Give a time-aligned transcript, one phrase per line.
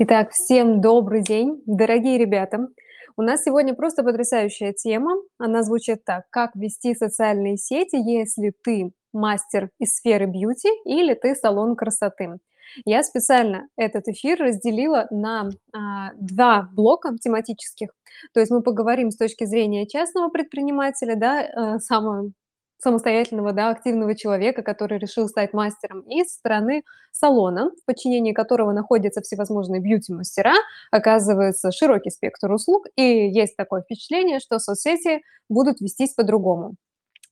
[0.00, 2.68] Итак, всем добрый день, дорогие ребята.
[3.16, 5.16] У нас сегодня просто потрясающая тема.
[5.38, 11.34] Она звучит так: как вести социальные сети, если ты мастер из сферы бьюти или ты
[11.34, 12.36] салон красоты.
[12.84, 17.88] Я специально этот эфир разделила на а, 2 блока тематических.
[18.32, 22.30] То есть мы поговорим с точки зрения частного предпринимателя, да, э, самого
[22.78, 26.82] самостоятельного, да, активного человека, который решил стать мастером, и со стороны
[27.12, 30.54] салона, в подчинении которого находятся всевозможные бьюти-мастера,
[30.90, 36.74] оказывается широкий спектр услуг, и есть такое впечатление, что соцсети будут вестись по-другому.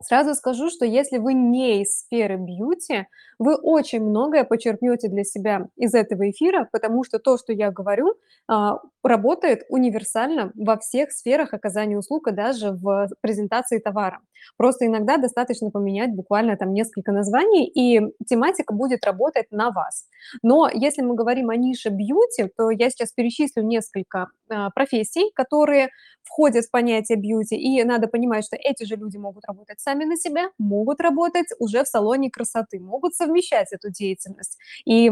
[0.03, 3.07] Сразу скажу, что если вы не из сферы бьюти,
[3.39, 8.15] вы очень многое почерпнете для себя из этого эфира, потому что то, что я говорю,
[8.47, 14.21] а, работает универсально во всех сферах оказания услуг и даже в презентации товара.
[14.57, 20.07] Просто иногда достаточно поменять буквально там несколько названий, и тематика будет работать на вас.
[20.43, 25.91] Но если мы говорим о нише бьюти, то я сейчас перечислю несколько а, профессий, которые
[26.25, 30.17] входят в понятие бьюти, и надо понимать, что эти же люди могут работать сами на
[30.17, 34.59] себя, могут работать уже в салоне красоты, могут совмещать эту деятельность.
[34.85, 35.11] И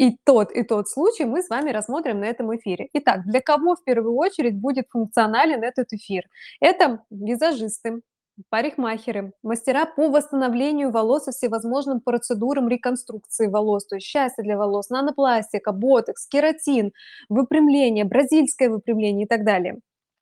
[0.00, 2.88] и тот, и тот случай мы с вами рассмотрим на этом эфире.
[2.94, 6.24] Итак, для кого в первую очередь будет функционален этот эфир?
[6.58, 8.00] Это визажисты,
[8.48, 14.88] парикмахеры, мастера по восстановлению волос и всевозможным процедурам реконструкции волос, то есть счастье для волос,
[14.90, 16.92] нанопластика, ботекс, кератин,
[17.28, 19.80] выпрямление, бразильское выпрямление и так далее.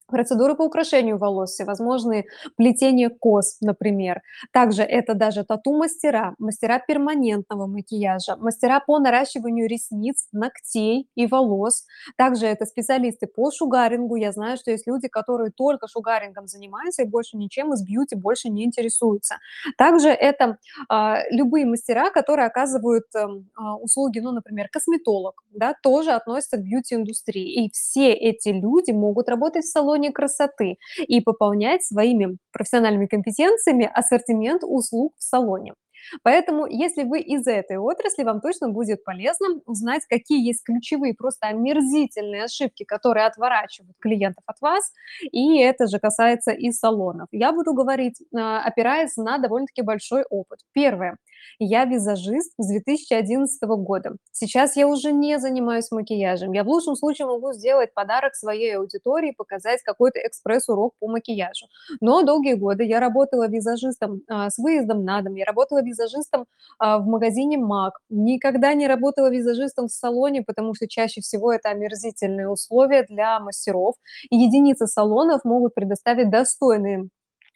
[0.09, 2.25] Процедуры по украшению волос, всевозможные
[2.57, 4.23] плетения кос, например.
[4.53, 11.85] Также это даже тату-мастера, мастера перманентного макияжа, мастера по наращиванию ресниц, ногтей и волос.
[12.17, 14.17] Также это специалисты по шугарингу.
[14.17, 18.49] Я знаю, что есть люди, которые только шугарингом занимаются и больше ничем из бьюти больше
[18.49, 19.37] не интересуются.
[19.77, 20.57] Также это
[20.89, 27.65] а, любые мастера, которые оказывают а, услуги, ну, например, косметолог, да, тоже относятся к бьюти-индустрии.
[27.65, 33.91] И все эти люди могут работать в салоне салоне красоты и пополнять своими профессиональными компетенциями
[33.93, 35.75] ассортимент услуг в салоне.
[36.23, 41.49] Поэтому, если вы из этой отрасли, вам точно будет полезно узнать, какие есть ключевые, просто
[41.49, 44.93] омерзительные ошибки, которые отворачивают клиентов от вас,
[45.33, 47.29] и это же касается и салонов.
[47.33, 50.61] Я буду говорить, а, опираясь на довольно-таки большой опыт.
[50.73, 51.17] Первое.
[51.59, 54.17] Я визажист с 2011 года.
[54.33, 56.53] Сейчас я уже не занимаюсь макияжем.
[56.53, 61.67] Я в лучшем случае могу сделать подарок своей аудитории, показать какой-то экспресс-урок по макияжу.
[62.01, 66.47] Но долгие годы я работала визажистом а, с выездом на дом, я работала визажистом
[66.79, 71.71] а, в магазине МАК, никогда не работала визажистом в салоне, потому что чаще всего это
[71.71, 73.97] омерзительные условия для мастеров,
[74.31, 77.09] и единицы салонов могут предоставить достойные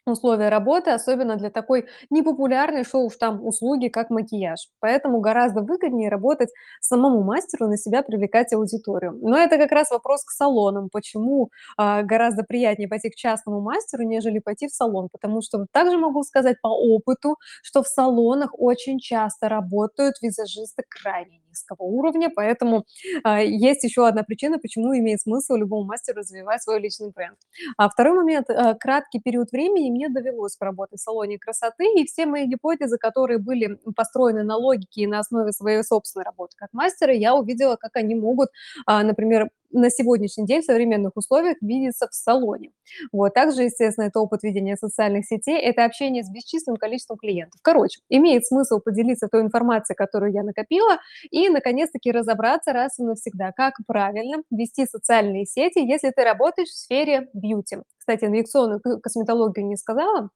[0.05, 4.67] условия работы, особенно для такой непопулярной шоу там услуги, как макияж.
[4.79, 6.49] Поэтому гораздо выгоднее работать
[6.81, 9.17] самому мастеру, на себя привлекать аудиторию.
[9.21, 10.89] Но это как раз вопрос к салонам.
[10.91, 15.09] Почему а, гораздо приятнее пойти к частному мастеру, нежели пойти в салон?
[15.11, 21.42] Потому что также могу сказать по опыту, что в салонах очень часто работают визажисты крайне
[21.53, 22.85] низкого уровня, поэтому
[23.23, 27.37] а, есть еще одна причина, почему имеет смысл любому мастеру развивать свой личный бренд.
[27.77, 32.25] А второй момент, а, краткий период времени мне довелось поработать в салоне красоты, и все
[32.25, 37.13] мои гипотезы, которые были построены на логике и на основе своей собственной работы как мастера,
[37.13, 38.49] я увидела, как они могут,
[38.85, 42.71] а, например, на сегодняшний день в современных условиях видится в салоне.
[43.11, 43.33] Вот.
[43.33, 47.59] Также, естественно, это опыт ведения социальных сетей, это общение с бесчисленным количеством клиентов.
[47.61, 50.99] Короче, имеет смысл поделиться той информацией, которую я накопила,
[51.31, 56.77] и, наконец-таки, разобраться раз и навсегда, как правильно вести социальные сети, если ты работаешь в
[56.77, 57.77] сфере бьюти.
[57.97, 60.29] Кстати, инъекционную косметологию не сказала,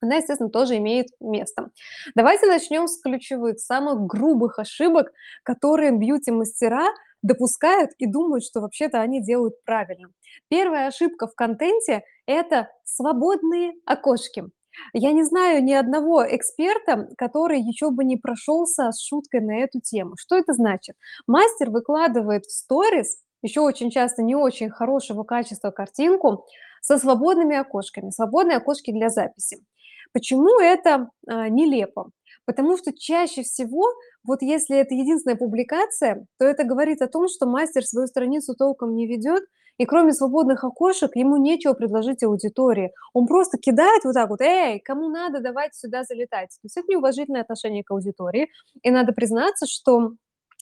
[0.00, 1.70] она, естественно, тоже имеет место.
[2.14, 5.10] Давайте начнем с ключевых, самых грубых ошибок,
[5.42, 6.88] которые бьюти-мастера
[7.24, 10.10] допускают и думают, что вообще-то они делают правильно.
[10.48, 14.44] Первая ошибка в контенте– это свободные окошки.
[14.92, 19.80] Я не знаю ни одного эксперта, который еще бы не прошелся с шуткой на эту
[19.80, 20.14] тему.
[20.18, 20.96] Что это значит?
[21.26, 26.46] Мастер выкладывает в сторис, еще очень часто не очень хорошего качества картинку,
[26.82, 29.64] со свободными окошками, свободные окошки для записи.
[30.12, 32.10] Почему это а, нелепо?
[32.46, 33.84] Потому что чаще всего,
[34.22, 38.94] вот если это единственная публикация, то это говорит о том, что мастер свою страницу толком
[38.94, 39.44] не ведет,
[39.78, 42.92] и кроме свободных окошек ему нечего предложить аудитории.
[43.12, 46.50] Он просто кидает вот так вот, эй, кому надо, давайте сюда залетать.
[46.50, 48.50] То есть это неуважительное отношение к аудитории.
[48.82, 50.12] И надо признаться, что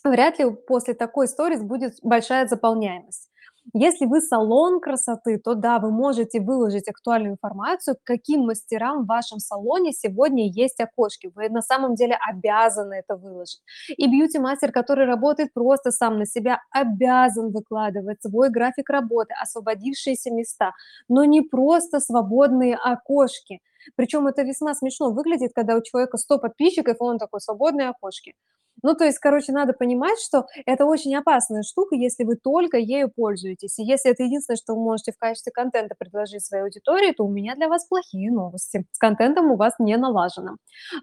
[0.04, 3.28] вряд ли после такой сторис будет большая заполняемость.
[3.74, 9.38] Если вы салон красоты, то да, вы можете выложить актуальную информацию, каким мастерам в вашем
[9.38, 11.30] салоне сегодня есть окошки.
[11.34, 13.62] Вы на самом деле обязаны это выложить.
[13.96, 20.72] И бьюти-мастер, который работает просто сам на себя, обязан выкладывать свой график работы, освободившиеся места,
[21.08, 23.60] но не просто свободные окошки.
[23.96, 28.34] Причем это весьма смешно выглядит, когда у человека 100 подписчиков, и он такой, свободные окошки.
[28.82, 33.10] Ну, то есть, короче, надо понимать, что это очень опасная штука, если вы только ею
[33.14, 33.78] пользуетесь.
[33.78, 37.30] И если это единственное, что вы можете в качестве контента предложить своей аудитории, то у
[37.30, 38.84] меня для вас плохие новости.
[38.92, 40.56] С контентом у вас не налажено.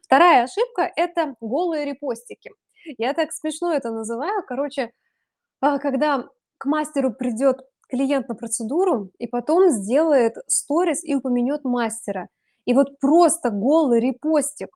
[0.04, 2.52] Вторая ошибка– это голые репостики.
[2.98, 4.44] Я так смешно это называю.
[4.46, 4.92] Короче,
[5.62, 6.28] а, когда
[6.58, 12.28] к мастеру придет клиент на процедуру и потом сделает сторис и упомянет мастера.
[12.66, 14.70] И вот просто голый репостик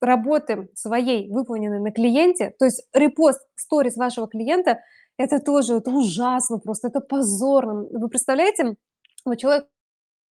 [0.00, 4.80] работы своей, выполненной на клиенте, то есть репост сторис вашего клиента,
[5.16, 7.86] это тоже это ужасно просто, это позорно.
[7.90, 8.76] Вы представляете,
[9.24, 9.66] вот человек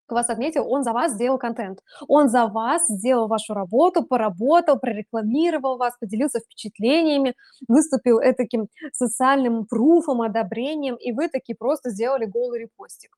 [0.09, 5.77] вас отметил, он за вас сделал контент, он за вас сделал вашу работу, поработал, прорекламировал
[5.77, 7.35] вас, поделился впечатлениями,
[7.69, 13.11] выступил таким социальным пруфом, одобрением, и вы таки просто сделали голый репостик.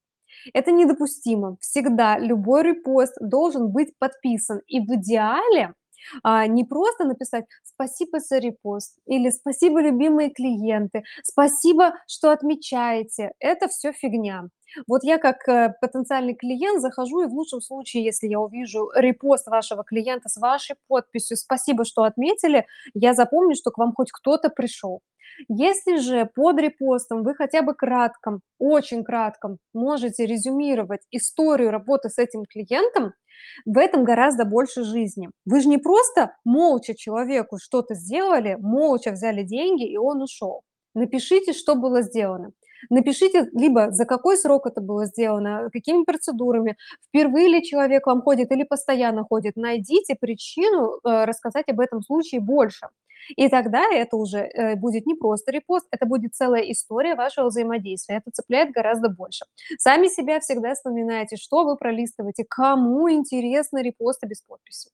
[0.55, 1.57] Это недопустимо.
[1.61, 4.61] Всегда любой репост должен быть подписан.
[4.67, 5.75] И в идеале
[6.23, 13.33] а, не просто написать «спасибо за репост» или «спасибо, любимые клиенты», «спасибо, что отмечаете».
[13.39, 14.49] Это все фигня.
[14.87, 19.49] Вот я как э, потенциальный клиент захожу, и в лучшем случае, если я увижу репост
[19.49, 24.49] вашего клиента с вашей подписью «Спасибо, что отметили», я запомню, что к вам хоть кто-то
[24.49, 25.03] пришел.
[25.49, 32.19] Если же под репостом вы хотя бы кратком, очень кратком можете резюмировать историю работы с
[32.19, 33.15] этим клиентом,
[33.65, 35.31] в этом гораздо больше жизни.
[35.47, 40.63] Вы же не просто молча человеку что-то сделали, молча взяли деньги, и он ушел.
[40.95, 42.51] Напишите, что было сделано.
[42.89, 46.77] Напишите либо за какой срок это было сделано, какими процедурами,
[47.09, 49.57] впервые ли человек вам ходит или постоянно ходит.
[49.57, 52.89] Найдите причину э, рассказать об этом случае больше.
[53.29, 58.17] И тогда это уже э, будет не просто репост, это будет целая история вашего взаимодействия.
[58.17, 59.45] Это цепляет гораздо больше.
[59.79, 64.91] Сами себя всегда вспоминайте, что вы пролистываете, кому интересны репосты без подписи.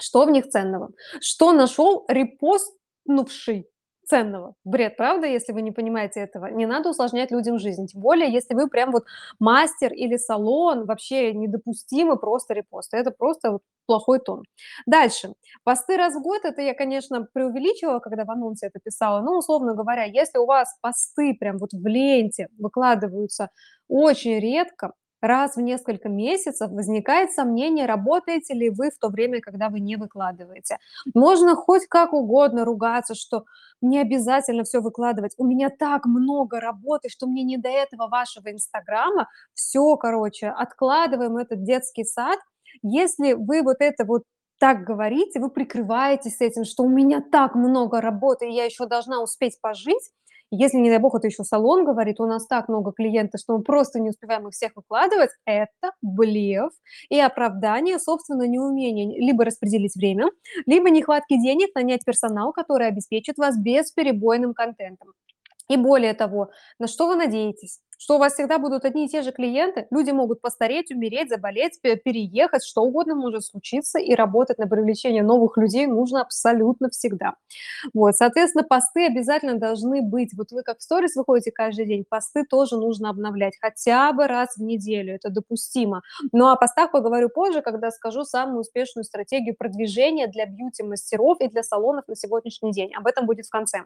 [0.00, 0.90] Что в них ценного?
[1.20, 3.68] Что нашел репостнувший
[4.06, 4.54] ценного.
[4.64, 6.46] Бред, правда, если вы не понимаете этого?
[6.46, 7.86] Не надо усложнять людям жизнь.
[7.86, 9.04] Тем более, если вы прям вот
[9.38, 12.96] мастер или салон, вообще недопустимы просто репосты.
[12.96, 14.42] Это просто вот плохой тон.
[14.86, 15.34] Дальше.
[15.64, 19.74] Посты раз в год, это я, конечно, преувеличивала, когда в анонсе это писала, но, условно
[19.74, 23.48] говоря, если у вас посты прям вот в ленте выкладываются
[23.88, 24.92] очень редко,
[25.26, 29.96] раз в несколько месяцев возникает сомнение, работаете ли вы в то время, когда вы не
[29.96, 30.78] выкладываете.
[31.14, 33.44] Можно хоть как угодно ругаться, что
[33.80, 35.34] не обязательно все выкладывать.
[35.36, 39.28] У меня так много работы, что мне не до этого вашего Инстаграма.
[39.52, 42.38] Все, короче, откладываем этот детский сад.
[42.82, 44.24] Если вы вот это вот
[44.58, 49.22] так говорите, вы прикрываетесь этим, что у меня так много работы, и я еще должна
[49.22, 50.10] успеть пожить,
[50.54, 53.62] если, не дай бог, это еще салон говорит, у нас так много клиентов, что мы
[53.62, 56.70] просто не успеваем их всех выкладывать, это блеф
[57.08, 60.30] и оправдание собственного неумения либо распределить время,
[60.66, 65.12] либо нехватки денег нанять персонал, который обеспечит вас бесперебойным контентом.
[65.68, 67.80] И более того, на что вы надеетесь?
[67.98, 69.86] Что у вас всегда будут одни и те же клиенты?
[69.90, 75.56] Люди могут постареть, умереть, заболеть, переехать, что угодно может случиться, и работать на привлечение новых
[75.56, 77.34] людей нужно абсолютно всегда.
[77.92, 80.30] Вот, соответственно, посты обязательно должны быть.
[80.36, 84.56] Вот вы как в сторис выходите каждый день, посты тоже нужно обновлять хотя бы раз
[84.56, 86.02] в неделю, это допустимо.
[86.32, 91.62] Ну, о постах поговорю позже, когда скажу самую успешную стратегию продвижения для бьюти-мастеров и для
[91.62, 92.94] салонов на сегодняшний день.
[92.94, 93.84] Об этом будет в конце.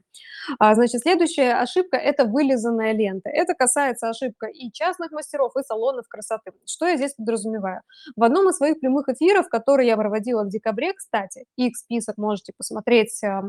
[0.59, 3.29] А, значит, следующая ошибка– это вылизанная лента.
[3.29, 6.53] Это касается ошибка и частных мастеров, и салонов красоты.
[6.67, 7.83] Что я здесь подразумеваю?
[8.17, 12.53] В одном из своих прямых эфиров, который я проводила в декабре, кстати, их список можете
[12.57, 13.43] посмотреть, э,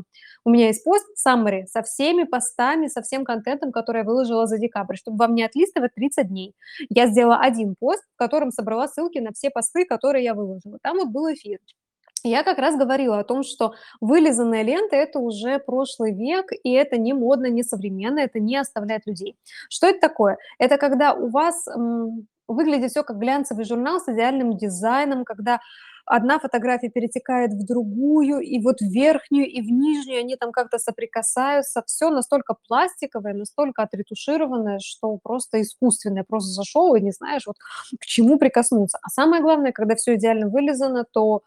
[0.45, 4.57] у меня есть пост, summary, со всеми постами, со всем контентом, который я выложила за
[4.57, 6.55] декабрь, чтобы вам не отлистывать 30 дней.
[6.89, 10.79] Я сделала один пост, в котором собрала ссылки на все посты, которые я выложила.
[10.81, 11.59] Там вот был эфир.
[12.23, 16.97] Я как раз говорила о том, что вылизанная лента– это уже прошлый век, и это
[16.97, 19.38] не модно, не современно, это не оставляет людей.
[19.69, 20.38] Что это такое?
[20.57, 21.65] Это когда у вас
[22.47, 25.59] выглядит все как глянцевый журнал с идеальным дизайном, когда
[26.05, 30.79] одна фотография перетекает в другую, и вот в верхнюю, и в нижнюю они там как-то
[30.79, 31.83] соприкасаются.
[31.85, 36.25] Все настолько пластиковое, настолько отретушированное, что просто искусственное.
[36.27, 37.57] Просто зашел и не знаешь, вот
[37.99, 38.97] к чему прикоснуться.
[39.03, 41.43] А самое главное, когда все идеально вылизано, то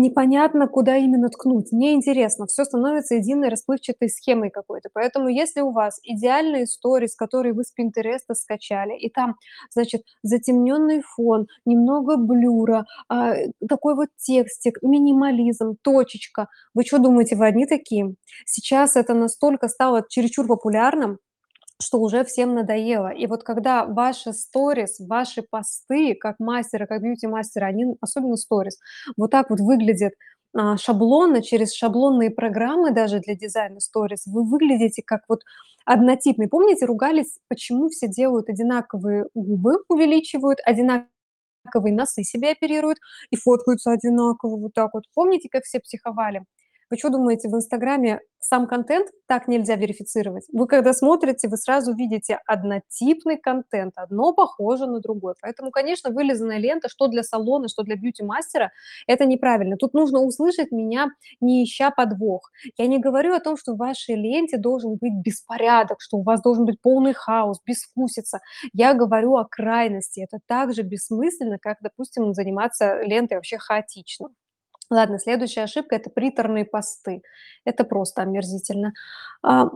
[0.00, 4.90] Непонятно, куда именно ткнуть, неинтересно, всё становится единой расплывчатой схемой какой-то.
[4.92, 9.34] Поэтому если у вас идеальные сторис, которые вы с "Пинтереста" скачали, и там,
[9.72, 13.34] значит, затемнённый фон, немного блюра, а,
[13.68, 16.46] такой вот текстик, минимализм, точечка.
[16.74, 18.14] Вы чё думаете, вы одни такие?
[18.46, 21.18] Сейчас это настолько стало чересчур популярным,
[21.80, 23.08] что уже всем надоело.
[23.12, 28.78] И вот когда ваши сторис, ваши посты как мастера, как бьюти-мастера, они, особенно сторис,
[29.16, 30.12] вот так вот выглядят,
[30.54, 35.42] а, шаблонно, через шаблонные программы даже для дизайна сторис, вы выглядите как вот
[35.84, 36.48] однотипный.
[36.48, 41.06] Помните, ругались, почему все делают одинаковые губы, увеличивают, одинаковые
[41.94, 42.98] носы себе оперируют
[43.30, 45.04] и фоткаются одинаково вот так вот?
[45.14, 46.44] Помните, как все психовали?
[46.90, 50.44] Вы чё думаете, в "Инстаграме" сам контент так нельзя верифицировать?
[50.52, 55.34] Вы когда смотрите, вы сразу видите однотипный контент, одно похоже на другое.
[55.42, 58.70] Поэтому, конечно, вылизанная лента, что для салона, что для бьюти-мастера-
[59.06, 59.76] это неправильно.
[59.76, 61.08] Тут нужно услышать меня,
[61.40, 62.50] не ища подвох.
[62.78, 66.40] Я не говорю о том, что в вашей ленте должен быть беспорядок, что у вас
[66.40, 68.38] должен быть полный хаос, безвкусица.
[68.72, 70.20] Я говорю о крайности.
[70.20, 74.28] Это так же бессмысленно, как, допустим, заниматься лентой вообще хаотично.
[74.90, 77.22] Ладно, следующая ошибка- это приторные посты.
[77.64, 78.92] Это просто омерзительно.
[79.42, 79.66] А,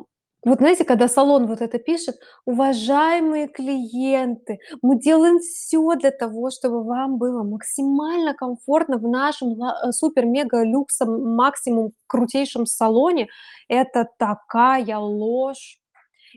[0.45, 2.17] вот знаете, когда салон вот это пишет:
[2.47, 9.93] "Уважаемые клиенты, мы делаем всё для того, чтобы вам было максимально комфортно в нашем ла
[9.93, 13.29] супер-мега-люксом максимум крутейшем салоне".
[13.69, 15.79] Это такая ложь!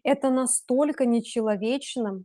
[0.04, 2.24] Это настолько нечеловечно.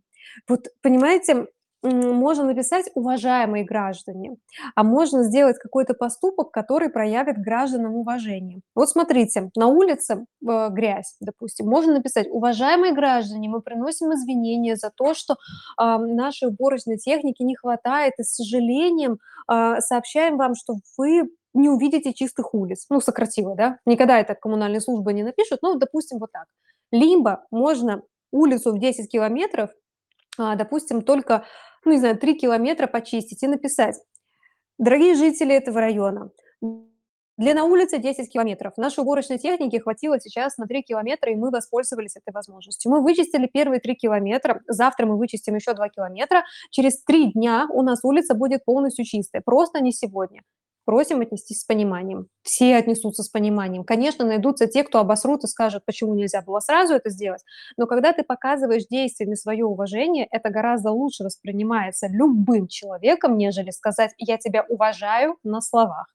[0.49, 1.47] Вот понимаете,
[1.89, 4.37] можно написать: "Уважаемые граждане",
[4.75, 8.61] а можно сделать какой-то поступок, который проявит гражданам уважение.
[8.75, 14.91] Вот смотрите, на улице, э, грязь, допустим, можно написать: "Уважаемые граждане, мы приносим извинения за
[14.95, 15.37] то, что,
[15.77, 21.69] а, нашей уборочной техники не хватает, и, с сожалением, а, сообщаем вам, что вы не
[21.71, 22.87] увидите чистых улиц".
[22.91, 23.79] Ну, сократила, да?
[23.87, 26.47] Никогда это коммунальные службы не напишут, но, допустим, вот так.
[26.93, 29.71] Либо можно улицу в 10 километров,
[30.39, 31.45] а, допустим, только,
[31.85, 33.97] ну, не знаю, 3 километра почистить и написать:
[34.79, 36.31] "Дорогие жители этого района,
[37.39, 38.75] длина улицы 10 километров.
[38.77, 42.91] Нашей уборочной техники хватило сейчас на 3 километра, и мы воспользовались этой возможностью.
[42.93, 47.83] Мы вычистили первые 3 километра, завтра мы вычистим еще 2 километра, через 3 дня у
[47.83, 50.43] нас улица будет полностью чистая, просто не сегодня.
[50.91, 52.27] Просим отнестись с пониманием".
[52.43, 53.85] Все отнесутся с пониманием.
[53.85, 57.45] Конечно, найдутся те, кто обосрут и скажут: "Почему нельзя было сразу это сделать?"
[57.77, 64.11] Но когда ты показываешь действиями своё уважение, это гораздо лучше воспринимается любым человеком, нежели сказать:
[64.19, 66.09] "Я тебя уважаю" на словах.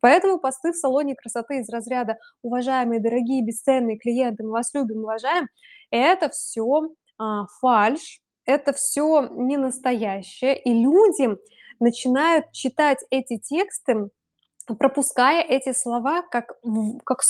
[0.00, 5.48] Поэтому посты в салоне красоты из разряда: "Уважаемые, дорогие, бесценные клиенты, мы вас любим, уважаем"-
[5.90, 11.36] это всё, а, фальшь, это всё ненастоящее, и люди
[11.80, 14.08] начинают читать эти тексты,
[14.78, 16.54] пропуская эти слова, как
[17.04, 17.20] как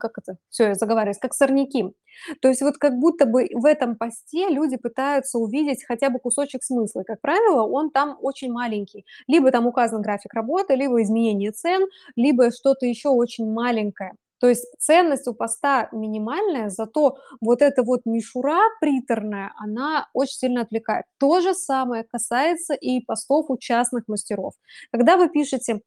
[0.00, 1.92] как это, всё, я заговариваюсь, как сорняки.
[2.40, 6.62] То есть вот как будто бы в этом посте люди пытаются увидеть хотя бы кусочек
[6.64, 7.02] смысла.
[7.04, 9.04] Как правило, он там очень маленький.
[9.28, 14.12] Либо там указан график работы, либо изменение цен, либо что-то ещё очень маленькое.
[14.40, 20.62] То есть ценность у поста минимальная, зато вот эта вот мишура приторная, она очень сильно
[20.62, 21.04] отвлекает.
[21.18, 24.54] То же самое касается и постов у частных мастеров.
[24.92, 25.80] Когда вы пишете: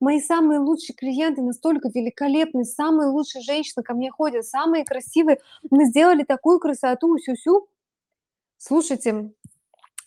[0.00, 5.38] "Мои самые лучшие клиенты настолько великолепны, самые лучшие женщины ко мне ходят, самые красивые,
[5.70, 7.68] мы сделали такую красоту, сю-сю".
[8.58, 9.30] Слушайте,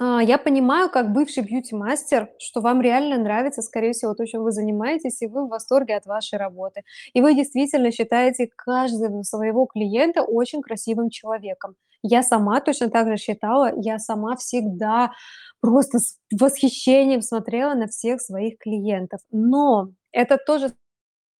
[0.03, 4.51] а, я понимаю, как бывший бьюти-мастер, что вам реально нравится, скорее всего, то, чем вы
[4.51, 6.81] занимаетесь, и вы в восторге от вашей работы.
[7.13, 11.75] И вы действительно считаете каждого своего клиента очень красивым человеком.
[12.01, 15.11] Я сама точно так же считала, я сама всегда
[15.59, 19.19] просто с восхищением смотрела на всех своих клиентов.
[19.29, 20.73] Но это то же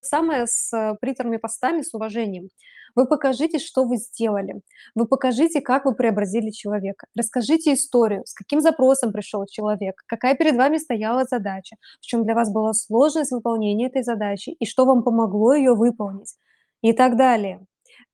[0.02, 2.50] самое с приторными постами, с уважением.
[2.96, 4.62] Вы покажите, что вы сделали.
[4.96, 7.08] Вы покажите, как вы преобразили человека.
[7.16, 12.36] Расскажите историю, с каким запросом пришел человек, какая перед вами стояла задача, в чём для
[12.36, 16.36] вас была сложность выполнения этой задачи и что вам помогло её выполнить,
[16.82, 17.60] и так далее.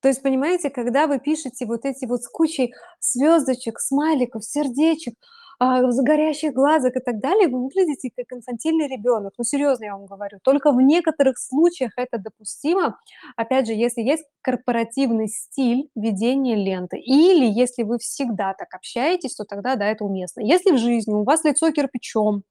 [0.01, 5.15] То есть, понимаете, когда вы пишете вот эти вот с кучей звёздочек, смайликов, сердечек,
[5.59, 9.33] а, горящих глазок и так далее, вы выглядите как инфантильный ребёнок.
[9.37, 10.39] Ну, серьёзно, я вам говорю.
[10.43, 12.99] Только в некоторых случаях это допустимо.
[13.35, 19.45] Опять же, если есть корпоративный стиль ведения ленты или если вы всегда так общаетесь, то
[19.45, 20.41] тогда да, это уместно.
[20.41, 22.43] Если в жизни у вас лицо кирпичом,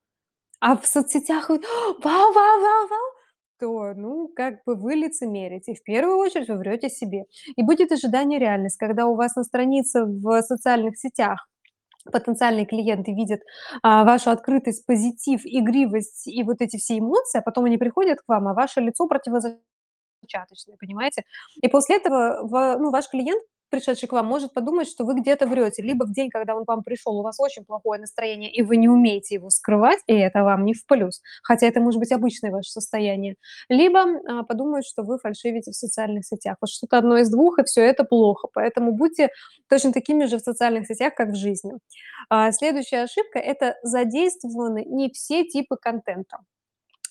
[0.60, 1.50] а в соцсетях
[2.04, 3.12] "Вау, вау, вау, вау!",
[3.60, 5.74] то, ну, как бы вы лицемерите.
[5.74, 7.24] В первую очередь вы врёте себе.
[7.56, 11.48] И будет ожидание реальность, когда у вас на странице в социальных сетях
[12.12, 13.40] потенциальные клиенты видят,
[13.82, 18.24] а, вашу открытость, позитив, игривость и вот эти все эмоции, а потом они приходят к
[18.28, 21.22] вам, а ваше лицо противозачаточное, понимаете?
[21.60, 25.82] И после этого ну, ваш клиент, пришедший к вам, может подумать, что вы где-то врете.
[25.82, 28.76] Либо в день, когда он к вам пришел, у вас очень плохое настроение, и вы
[28.76, 32.50] не умеете его скрывать, и это вам не в плюс, хотя это может быть обычное
[32.50, 33.36] ваше состояние.
[33.68, 36.56] Либо, а, подумают, что вы фальшивите в социальных сетях.
[36.60, 38.48] Вот что-то одно из двух, и все это плохо.
[38.52, 39.30] Поэтому будьте
[39.68, 41.72] точно такими же в социальных сетях, как в жизни.
[42.30, 46.38] А, следующая ошибка- это задействованы не все типы контента.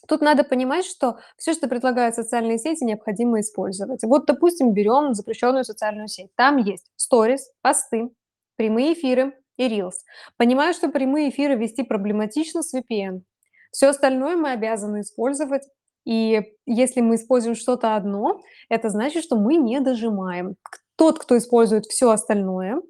[0.07, 4.03] Тут надо понимать, что все, что предлагают социальные сети, необходимо использовать.
[4.03, 6.29] Вот, допустим, берем запрещенную социальную сеть.
[6.35, 8.09] Там есть сторис, посты,
[8.55, 10.03] прямые эфиры и рилс.
[10.37, 13.21] Понимаю, что прямые эфиры вести проблематично с VPN.
[13.71, 15.63] Все остальное мы обязаны использовать.
[16.05, 20.55] И если мы используем что-то одно, это значит, что мы не дожимаем.
[20.97, 22.81] Тот, кто использует все остальное,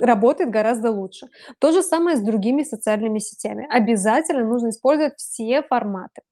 [0.00, 1.28] работает гораздо лучше.
[1.58, 3.66] То же самое с другими социальными сетями.
[3.70, 6.22] Обязательно нужно использовать все форматы.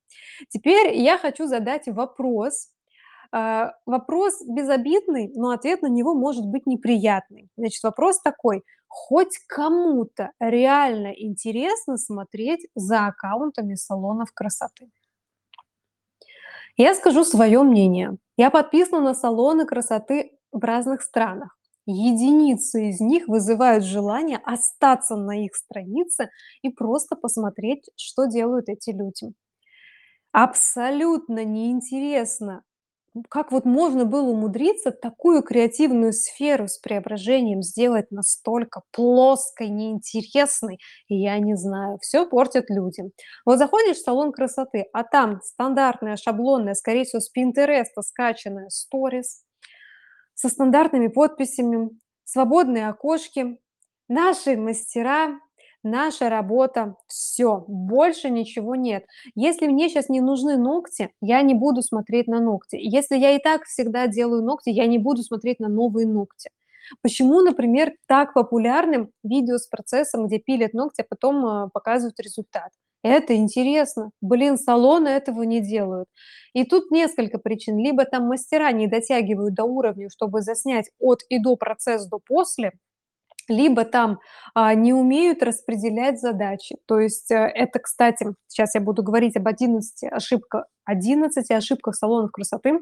[0.48, 2.68] Теперь я хочу задать вопрос.
[3.32, 7.48] А, вопрос безобидный, но ответ на него может быть неприятный.
[7.56, 14.88] Значит, вопрос такой: хоть кому-то реально интересно смотреть за аккаунтами салонов красоты?
[16.76, 18.16] Я скажу свое мнение.
[18.36, 21.56] Я подписана на салоны красоты в разных странах.
[21.86, 26.30] Единицы из них вызывают желание остаться на их странице
[26.62, 29.34] и просто посмотреть, что делают эти люди.
[30.36, 32.64] Абсолютно неинтересно,
[33.28, 41.38] как вот можно было умудриться такую креативную сферу с преображением сделать настолько плоской, неинтересной, я
[41.38, 43.04] не знаю, все портят люди.
[43.46, 49.44] Вот заходишь в салон красоты, а там стандартная, шаблонная, скорее всего, с "Пинтереста" скачанная сторис
[50.34, 51.90] со стандартными подписями,
[52.24, 53.58] свободные окошки,
[54.08, 55.38] наши мастера,
[55.84, 59.04] наша работа, все, больше ничего нет.
[59.34, 62.76] Если мне сейчас не нужны ногти, я не буду смотреть на ногти.
[62.80, 66.50] Если я и так всегда делаю ногти, я не буду смотреть на новые ногти.
[67.02, 72.70] Почему, например, так популярным видео с процессом, где пилят ногти, а потом э, показывают результат?
[73.02, 74.10] Это интересно.
[74.22, 76.08] Блин, салоны этого не делают.
[76.54, 77.78] И тут несколько причин.
[77.78, 82.72] Либо там мастера не дотягивают до уровня, чтобы заснять от и до процесс до после,
[83.48, 84.20] либо там,
[84.54, 86.76] а, не умеют распределять задачи.
[86.86, 92.30] То есть, э, это, кстати, сейчас я буду говорить об 11 ошибках 11 ошибках салонов
[92.30, 92.78] красоты.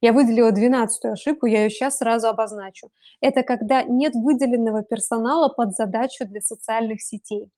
[0.00, 2.88] Я выделила двенадцатую ошибку, я ее сейчас сразу обозначу.
[3.20, 7.48] Это когда нет выделенного персонала под задачу для социальных сетей.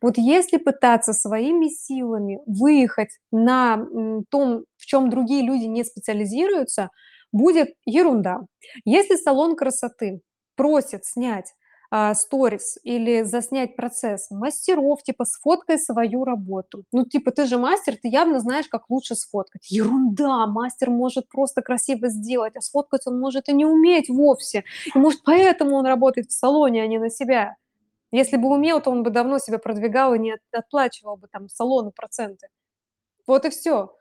[0.00, 3.86] Вот если пытаться своими силами выехать на,
[4.30, 6.90] том, в чем другие люди не специализируются,
[7.32, 8.40] будет ерунда.
[8.84, 10.20] Если салон красоты
[10.56, 11.52] просит снять
[12.14, 16.84] сторис или заснять процесс мастеров, типа сфоткай свою работу.
[16.90, 19.70] Ну, типа, ты же мастер, ты явно знаешь, как лучше сфоткать.
[19.70, 24.64] Ерунда, мастер может просто красиво сделать, а сфоткать он может и не уметь вовсе.
[24.94, 27.56] И может поэтому он работает в салоне, а не на себя.
[28.10, 31.92] Если бы умел, то он бы давно себя продвигал и не отплачивал бы там салону
[31.92, 32.48] проценты.
[33.26, 33.94] Вот и все.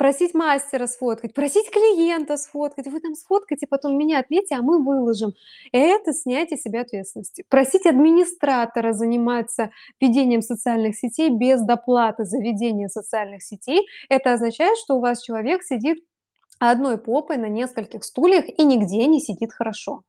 [0.00, 2.86] Просить мастера сфоткать, просить клиента сфоткать.
[2.86, 5.34] Вы там сфоткайте, потом меня отметьте, а мы выложим.
[5.72, 7.44] Это снятие себя ответственности.
[7.50, 13.86] Просить администратора заниматься ведением социальных сетей без доплаты за ведение социальных сетей.
[14.08, 16.02] Это означает, что у вас человек сидит
[16.58, 20.04] одной попой на нескольких стульях и нигде не сидит хорошо.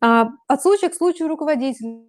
[0.00, 2.08] А, от случая к случаю руководитель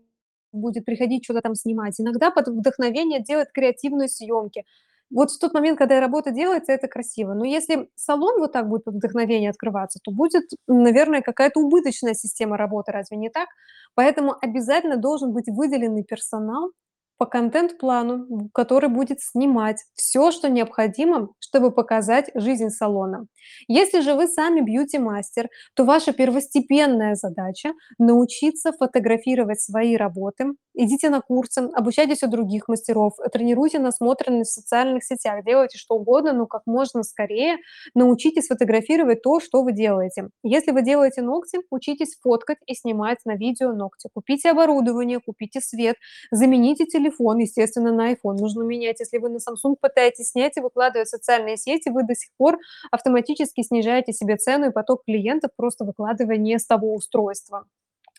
[0.51, 1.93] будет приходить что-то там снимать.
[1.99, 4.65] Иногда под вдохновение делать креативные съемки.
[5.11, 7.33] Вот в тот момент, когда работа делается, это красиво.
[7.33, 12.57] Но если салон вот так будет под вдохновение открываться, то будет, наверное, какая-то убыточная система
[12.57, 13.49] работы, разве не так?
[13.95, 16.71] Поэтому обязательно должен быть выделенный персонал,
[17.19, 23.27] по контент-плану, который будет снимать все, что необходимо, чтобы показать жизнь салона.
[23.67, 30.53] Если же вы сами бьюти-мастер, то ваша первостепенная задача– научиться фотографировать свои работы.
[30.73, 36.31] Идите на курсы, обучайтесь у других мастеров, тренируйте насмотренность в социальных сетях, делайте что угодно,
[36.31, 37.57] но как можно скорее
[37.95, 40.29] научитесь фотографировать то, что вы делаете.
[40.41, 44.07] Если вы делаете ногти, учитесь фоткать и снимать на видео ногти.
[44.13, 45.97] Купите оборудование, купите свет,
[46.31, 48.99] замените телефон, телефон, естественно, на iPhone нужно менять.
[48.99, 52.57] Если вы на Samsung пытаетесь снять и выкладывать в социальные сети, вы до сих пор
[52.91, 57.65] автоматически снижаете себе цену и поток клиентов, просто выкладывая не с того устройства.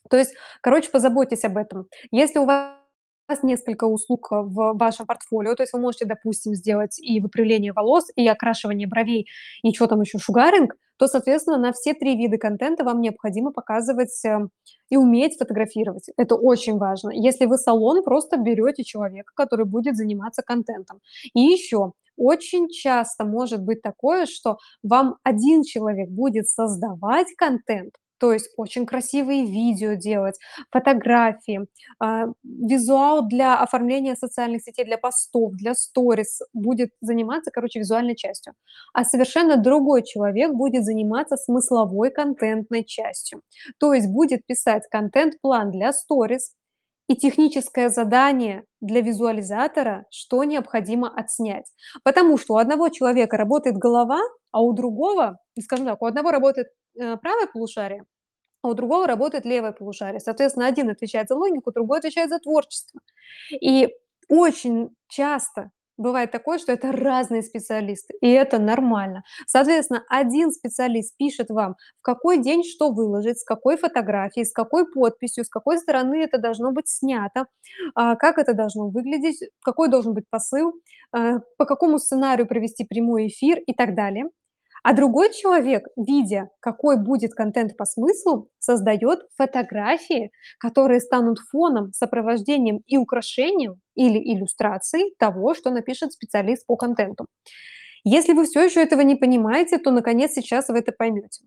[0.09, 1.87] То есть, короче, позаботьтесь об этом.
[2.11, 2.80] Если у вас
[3.31, 5.55] вас несколько услуг в вашем портфолио.
[5.55, 9.27] То есть вы можете, допустим, сделать и выпрямление волос, и окрашивание бровей,
[9.63, 14.25] и чё там еще, шугаринг, то, соответственно, на все 3 вида контента вам необходимо показывать,
[14.27, 14.39] э,
[14.91, 16.07] и уметь фотографировать.
[16.19, 17.11] Это очень важно.
[17.11, 21.01] Если вы салон, просто берете человека, который будет заниматься контентом.
[21.35, 28.33] И еще, очень часто может быть такое, что вам 1 человек будет создавать контент, то
[28.33, 30.39] есть очень красивые видео делать,
[30.71, 31.67] фотографии,
[31.99, 38.53] а, визуал для оформления социальных сетей, для постов, для сторис, будет заниматься, короче, визуальной частью.
[38.93, 43.43] А совершенно другой человек будет заниматься смысловой контентной частью.
[43.79, 46.53] То есть будет писать контент-план для сторис
[47.09, 51.67] и техническое задание для визуализатора, что необходимо отснять.
[52.05, 54.21] Потому что у одного человека работает голова,
[54.53, 58.05] а у другого, скажем так, у одного работает, э, правое полушарие,
[58.63, 60.21] а у другого работает левое полушарие.
[60.21, 63.01] Соответственно, один отвечает за логику, другой отвечает за творчество.
[63.61, 63.91] И
[64.29, 69.23] очень часто бывает такое, что это разные специалисты, и это нормально.
[69.47, 74.91] Соответственно, один специалист пишет вам, в какой день что выложить, с какой фотографией, с какой
[74.91, 77.47] подписью, с какой стороны это должно быть снято,
[77.95, 80.73] а, как это должно выглядеть, какой должен быть посыл,
[81.13, 84.31] а, по какому сценарию провести прямой эфир и так далее.
[84.83, 92.81] А другой человек, видя, какой будет контент по смыслу, создает фотографии, которые станут фоном, сопровождением
[92.87, 97.27] и украшением или иллюстрацией того, что напишет специалист по контенту.
[98.05, 101.45] Если вы всё еще этого не понимаете, то, наконец, сейчас вы это поймете.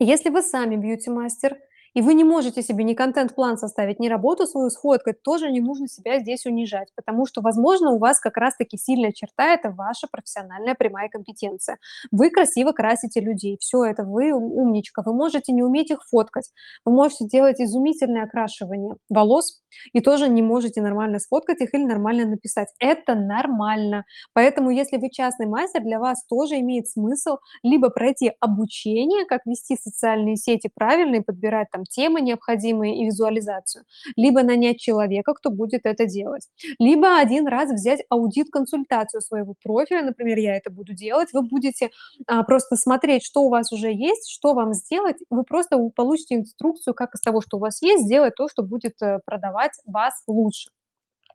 [0.00, 1.56] Если вы сами бьюти-мастер
[1.94, 5.88] и вы не можете себе ни контент-план составить, ни работу свою сфоткать, тоже не нужно
[5.88, 10.06] себя здесь унижать, потому что, возможно, у вас как раз таки сильная черта- это ваша
[10.10, 11.78] профессиональная прямая компетенция.
[12.10, 16.50] Вы красиво красите людей, всё это, вы умничка, вы можете не уметь их фоткать,
[16.84, 22.26] вы можете делать изумительное окрашивание волос и тоже не можете нормально сфоткать их или нормально
[22.26, 22.68] написать.
[22.80, 24.04] Это нормально.
[24.34, 29.76] Поэтому, если вы частный мастер, для вас тоже имеет смысл либо пройти обучение, как вести
[29.80, 33.84] социальные сети правильно и подбирать там темы необходимые и визуализацию,
[34.16, 40.38] либо нанять человека, кто будет это делать, либо 1 раз взять аудит-консультацию своего профиля, например,
[40.38, 41.90] я это буду делать, вы будете,
[42.26, 46.94] а, просто смотреть, что у вас уже есть, что вам сделать, вы просто получите инструкцию,
[46.94, 50.70] как из того, что у вас есть, сделать то, что будет, э, продавать вас лучше.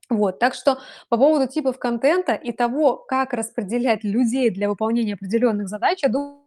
[0.10, 5.70] Вот, так что по поводу типов контента и того, как распределять людей для выполнения определенных
[5.70, 6.40] задач, я думаю,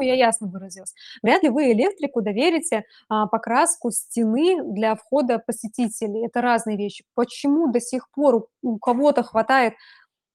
[0.00, 0.94] я ясно выразилась.
[1.22, 6.26] Вряд ли вы электрику доверите, а, покраску стены для входа посетителей.
[6.26, 7.04] Это разные вещи.
[7.14, 9.74] Почему до сих пор у у кого-то хватает,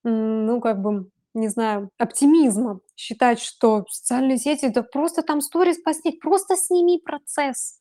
[0.04, 6.20] ну, как бы, не знаю, оптимизма считать, что социальные сети- это просто там сторис постить,
[6.20, 7.80] просто сними процесс.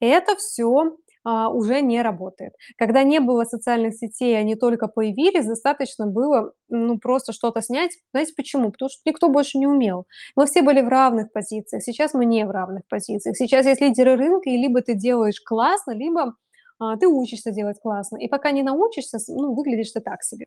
[0.00, 2.54] Это всё, а, уже не работает.
[2.78, 7.92] Когда не было социальных сетей, они только появились, достаточно было, ну, просто что-то снять.
[8.12, 8.72] Знаете почему?
[8.72, 10.06] Потому что никто больше не умел.
[10.36, 13.36] Мы все были в равных позициях, сейчас мы не в равных позициях.
[13.36, 16.34] Сейчас есть лидеры рынка, и либо ты делаешь классно, либо,
[16.78, 18.16] а, ты учишься делать классно.
[18.16, 20.46] И пока не научишься, ну, выглядишь ты так себе.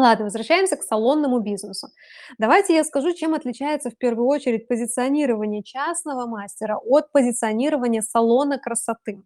[0.00, 1.88] Ладно, возвращаемся к салонному бизнесу.
[2.38, 9.22] Давайте я скажу, чем отличается в первую очередь позиционирование частного мастера от позиционирования салона красоты.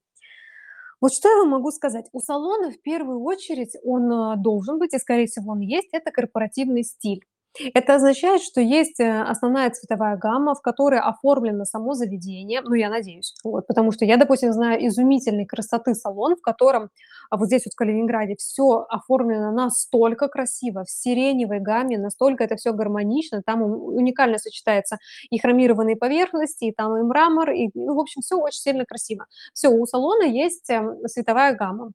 [1.05, 2.07] Вот что я вам могу сказать?
[2.15, 6.11] У салона в первую очередь он, а, должен быть, и, скорее всего, он есть- это
[6.11, 7.21] корпоративный стиль.
[7.61, 12.89] Это означает, что есть, э, основная цветовая гамма, в которой оформлено само заведение, ну, я
[12.91, 13.33] надеюсь.
[13.45, 16.91] Вот, потому что я, допустим, знаю изумительной красоты салон, в котором,
[17.31, 22.57] а, вот здесь вот в Калининграде всё оформлено настолько красиво, в сиреневой гамме, настолько это
[22.57, 24.99] всё гармонично, там уникально сочетается
[25.31, 29.27] и хромированные поверхности, и там и мрамор, и, ну, в общем, всё очень сильно красиво.
[29.53, 31.91] Всё, у салона есть, эм, цветовая гамма.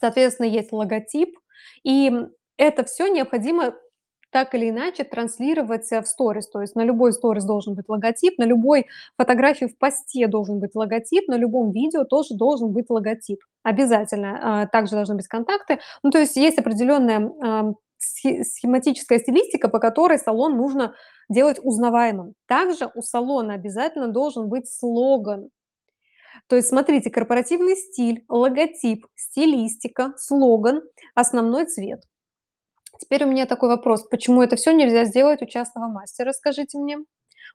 [0.00, 1.38] Соответственно, есть логотип,
[1.84, 2.12] и
[2.58, 3.74] это всё необходимо
[4.32, 6.48] так или иначе транслировать, э, в сторис.
[6.48, 10.74] То есть на любой сторис должен быть логотип, на любой фотографии в посте должен быть
[10.74, 13.40] логотип, на любом видео тоже должен быть логотип.
[13.62, 14.62] Обязательно.
[14.62, 15.78] А, также должны быть контакты.
[16.02, 20.94] Ну, то есть есть определенная, схе схематическая стилистика, по которой салон нужно
[21.28, 22.34] делать узнаваемым.
[22.46, 25.50] Также у салона обязательно должен быть слоган.
[26.48, 30.82] То есть смотрите: корпоративный стиль, логотип, стилистика, слоган,
[31.14, 32.02] основной цвет.
[33.02, 36.98] Теперь у меня такой вопрос: почему это всё нельзя сделать у частного мастера, скажите мне?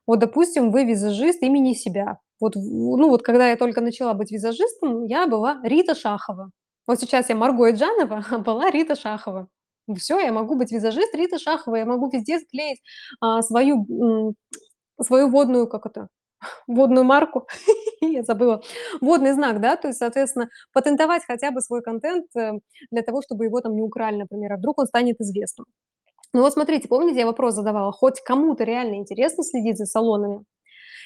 [0.06, 2.18] Вот, допустим, вы визажист имени себя.
[2.40, 6.50] Вот ну, вот когда я только начала быть визажистом, я была Рита Шахова.
[6.88, 9.48] Вот сейчас я Марго Эджанова, а была Рита Шахова.
[9.88, 12.80] И всё, я могу быть визажист Рита Шахова, я могу везде склеить,
[13.20, 14.34] а, свою, м,
[15.02, 16.08] свою водную, как это
[16.66, 17.46] водную марку,
[18.00, 18.62] я забыла,
[19.00, 22.52] водный знак, да, то есть, соответственно, патентовать хотя бы свой контент, э,
[22.90, 25.66] для того, чтобы его там не украли, например, а вдруг он станет известным.
[26.34, 30.44] Ну вот смотрите, помните, я вопрос задавала, хоть кому-то реально интересно следить за салонами?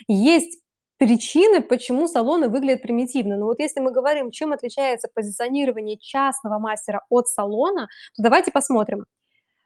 [0.09, 0.59] Есть
[0.99, 3.37] причины, почему салоны выглядят примитивно.
[3.37, 9.05] Но вот если мы говорим, чем отличается позиционирование частного мастера от салона, то давайте посмотрим.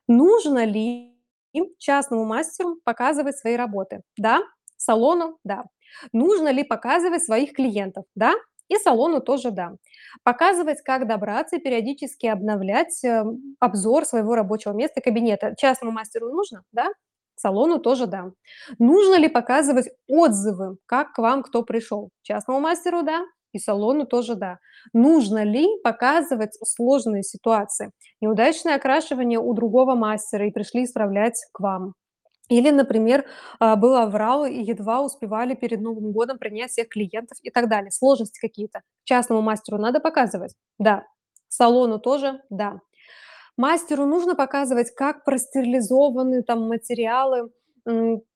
[0.09, 1.15] Нужно ли
[1.79, 4.03] частному мастеру показывать свои работы?
[4.17, 4.43] Да.
[4.77, 5.39] Салону?
[5.45, 5.65] Да.
[6.12, 8.05] Нужно ли показывать своих клиентов?
[8.15, 8.35] Да.
[8.69, 9.75] И салону тоже да.
[10.25, 13.25] Показывать, как добраться, периодически обновлять э,
[13.61, 15.55] обзор своего рабочего места, кабинета.
[15.57, 16.62] Частному мастеру нужно?
[16.73, 16.91] Да.
[17.37, 18.33] Салону тоже да.
[18.79, 22.11] Нужно ли показывать отзывы, как к вам кто пришел?
[22.23, 24.59] Частному мастеру да, и салону тоже да.
[24.93, 27.91] Нужно ли показывать сложные ситуации?
[28.21, 31.95] Неудачное окрашивание у другого мастера и пришли исправлять к вам.
[32.49, 33.27] Или, например,
[33.59, 37.91] а, был аврал и едва успевали перед Новым годом принять всех клиентов и так далее.
[37.91, 38.83] Сложности какие-то.
[39.05, 40.55] Частному мастеру надо показывать?
[40.79, 41.07] Да.
[41.49, 42.41] Салону тоже?
[42.51, 42.81] Да.
[43.57, 47.51] Мастеру нужно показывать, как простерилизованы там материалы,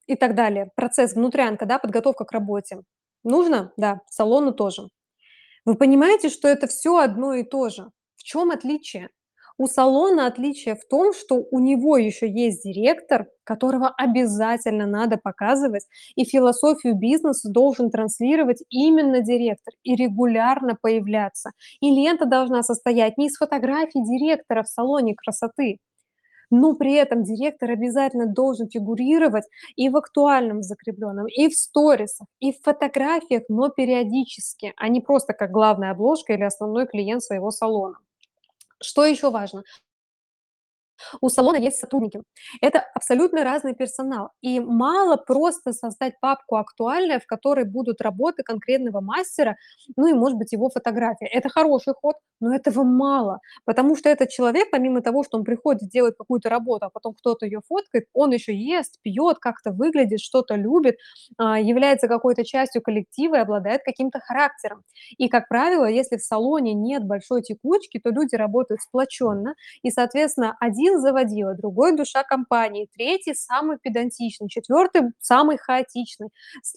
[0.07, 0.70] и так далее.
[0.75, 2.83] Процесс, внутрянка, да, подготовка к работе.
[3.23, 3.73] Нужно?
[3.77, 4.01] Да.
[4.11, 4.88] Салону тоже.
[5.64, 7.90] Вы понимаете, что это все одно и то же?
[8.16, 9.11] В чем отличие?
[9.61, 15.85] У салона отличие в том, что у него еще есть директор, которого обязательно надо показывать,
[16.14, 21.51] и философию бизнеса должен транслировать именно директор и регулярно появляться.
[21.83, 25.77] И лента должна состоять не из фотографий директора в салоне красоты,
[26.51, 29.44] но при этом директор обязательно должен фигурировать
[29.77, 35.35] и в актуальном закрепленном, и в сторисах, и в фотографиях, но периодически, а не просто
[35.35, 37.99] как главная обложка или основной клиент своего салона.
[38.83, 39.62] Что еще важно?
[41.20, 42.22] У салона есть сотрудники.
[42.60, 44.30] Это абсолютно разный персонал.
[44.42, 49.56] И мало просто создать папку актуальная, в которой будут работы конкретного мастера,
[49.96, 51.26] ну и, может быть, его фотография.
[51.26, 55.88] Это хороший ход, но этого мало, потому что этот человек, помимо того, что он приходит,
[55.90, 60.54] делает какую-то работу, а потом кто-то ее фоткает, он еще ест, пьет, как-то выглядит, что-то
[60.56, 60.96] любит,
[61.38, 64.82] а, является какой-то частью коллектива и обладает каким-то характером.
[65.18, 70.56] И, как правило, если в салоне нет большой текучки, то люди работают сплоченно, и, соответственно,
[70.60, 76.29] один один заводила, другой душа компании, третий самый педантичный, четвертый самый хаотичный,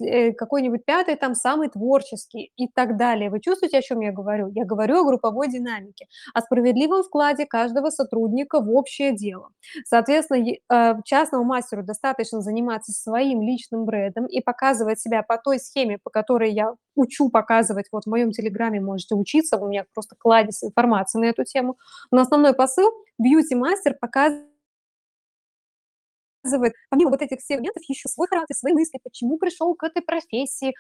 [0.01, 3.29] э, какой-нибудь пятый там самый творческий и так далее.
[3.29, 4.51] Вы чувствуете, о чем я говорю?
[4.53, 9.49] Я говорю о групповой динамике, о справедливом вкладе каждого сотрудника в общее дело.
[9.85, 15.97] Соответственно, э, частному мастеру достаточно заниматься своим личным брендом и показывать себя по той схеме,
[16.03, 20.63] по которой я учу показывать, вот в моем телеграме можете учиться, у меня просто кладезь
[20.63, 21.77] информации на эту тему.
[22.11, 24.45] Но основной посыл– бьюти-мастер показывает
[26.89, 30.73] помимо вот этих всех моментов еще свой характер, свои мысли, почему пришел к этой профессии,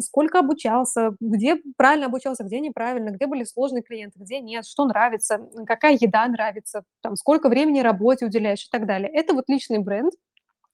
[0.00, 5.48] сколько обучался, где правильно обучался, где неправильно, где были сложные клиенты, где нет, что нравится,
[5.66, 9.10] какая еда нравится, там, сколько времени работе уделяешь и так далее.
[9.10, 10.12] Это вот личный бренд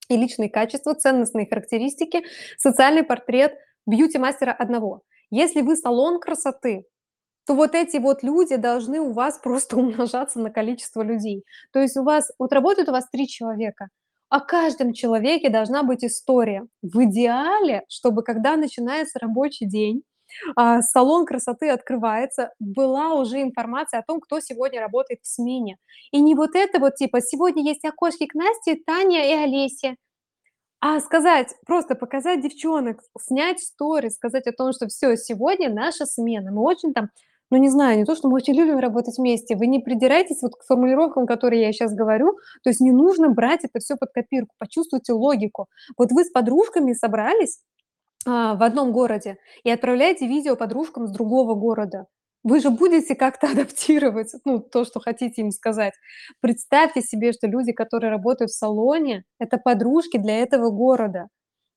[0.09, 2.25] и личные качества, ценностные характеристики,
[2.59, 3.57] социальный портрет
[3.87, 5.03] бьюти-мастера одного.
[5.31, 6.85] Если вы салон красоты,
[7.47, 11.45] то вот эти вот люди должны у вас просто умножаться на количество людей.
[11.73, 13.89] То есть у вас, вот работает у вас три человека,
[14.29, 16.67] о каждом человеке должна быть история.
[16.83, 20.03] В идеале, чтобы когда начинается рабочий день,
[20.57, 25.77] а, салон красоты открывается, была уже информация о том, кто сегодня работает в смене.
[26.11, 29.97] И не вот это вот типа «сегодня есть окошки к Насте, Таня и Олесе».
[30.89, 36.53] А сказать, просто показать девчонок, снять сторис, сказать о том, что все сегодня наша смена.
[36.53, 37.09] Мы очень там,
[37.51, 39.57] ну, не знаю, не то, что мы очень любим работать вместе.
[39.57, 42.39] Вы не придирайтесь вот к формулировкам, которые я сейчас говорю.
[42.63, 44.55] То есть не нужно брать это все под копирку.
[44.59, 45.67] Почувствуйте логику.
[45.99, 47.59] Вот вы с подружками собрались,
[48.25, 52.07] а, в одном городе и отправляете видео подружкам с другого города.
[52.47, 55.95] Вы же будете как-то адаптировать, ну, то, что хотите им сказать.
[56.41, 61.27] Представьте себе, что люди, которые работают в салоне, это подружки для этого города.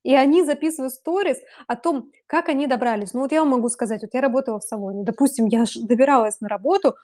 [0.03, 3.13] И они записывают сторис о том, как они добрались.
[3.13, 5.03] Ну, вот я вам могу сказать, вот я работала в салоне.
[5.03, 6.95] Допустим, я добиралась на работу,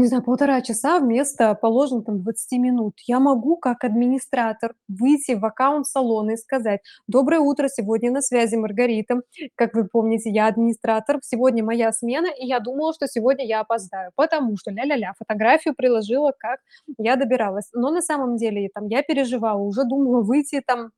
[0.00, 2.94] не знаю, полтора часа вместо положенных там 20 минут.
[3.06, 8.56] Я могу как администратор выйти в аккаунт салона и сказать: "Доброе утро, сегодня на связи
[8.56, 9.22] Маргарита.
[9.54, 14.10] Как вы помните, я администратор, сегодня моя смена, и я думала, что сегодня я опоздаю,
[14.16, 15.12] потому что ля-ля-ля".
[15.18, 16.60] Фотографию приложила, как
[16.98, 17.68] я добиралась.
[17.74, 20.90] Но на самом деле там я переживала, уже думала выйти там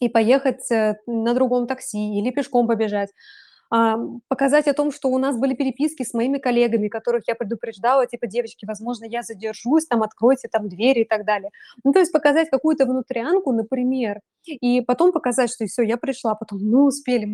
[0.00, 3.10] и поехать, э, на другом такси или пешком побежать.
[3.70, 8.06] Ам, показать о том, что у нас были переписки с моими коллегами, которых я предупреждала,
[8.06, 11.50] типа: "Девочки, возможно, я задержусь, там, откройте там двери", и так далее.
[11.84, 16.60] Ну, то есть показать какую-то внутрянку, например, и потом показать, что всё, я пришла, потом
[16.62, 17.26] мы успели,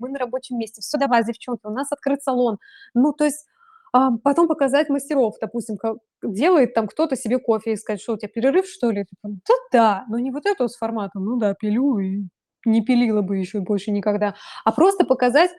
[0.00, 2.58] мы на рабочем месте, всё, давай, девчонки, у нас открыт салон.
[2.94, 3.46] Ну, то есть,
[3.92, 5.76] ам, потом показать мастеров, допустим,
[6.22, 9.54] делает там кто-то себе кофе и сказать: "Что у тя перерыв, что ли?" Типа: "Да,
[9.72, 10.04] да".
[10.10, 12.24] Но не вот это с форматом: "Ну да, пилю и
[12.66, 14.34] не пилила бы еще больше никогда".
[14.64, 15.50] А просто показать,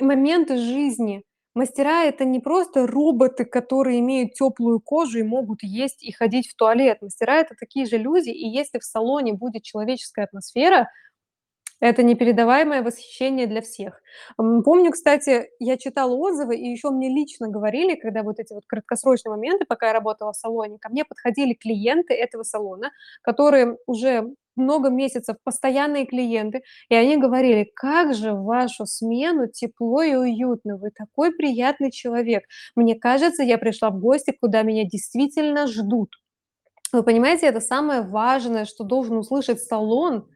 [0.00, 1.22] моменты жизни.
[1.54, 6.54] Мастера- это не просто роботы, которые имеют тёплую кожу и могут есть и ходить в
[6.56, 6.98] туалет.
[7.02, 10.90] Мастера- это такие же люди, и если в салоне будет человеческая атмосфера,
[11.80, 14.00] это непередаваемое восхищение для всех.
[14.38, 19.32] Помню, кстати, я читала отзывы, и еще мне лично говорили, когда вот эти вот краткосрочные
[19.34, 24.90] моменты, пока я работала в салоне, ко мне подходили клиенты этого салона, которые уже много
[24.90, 30.90] месяцев постоянные клиенты, и они говорили: "Как же в вашу смену тепло и уютно, вы
[30.90, 32.44] такой приятный человек.
[32.76, 36.10] Мне кажется, я пришла в гости, куда меня действительно ждут".
[36.92, 40.28] Вы понимаете, это самое важное, что должен услышать салон,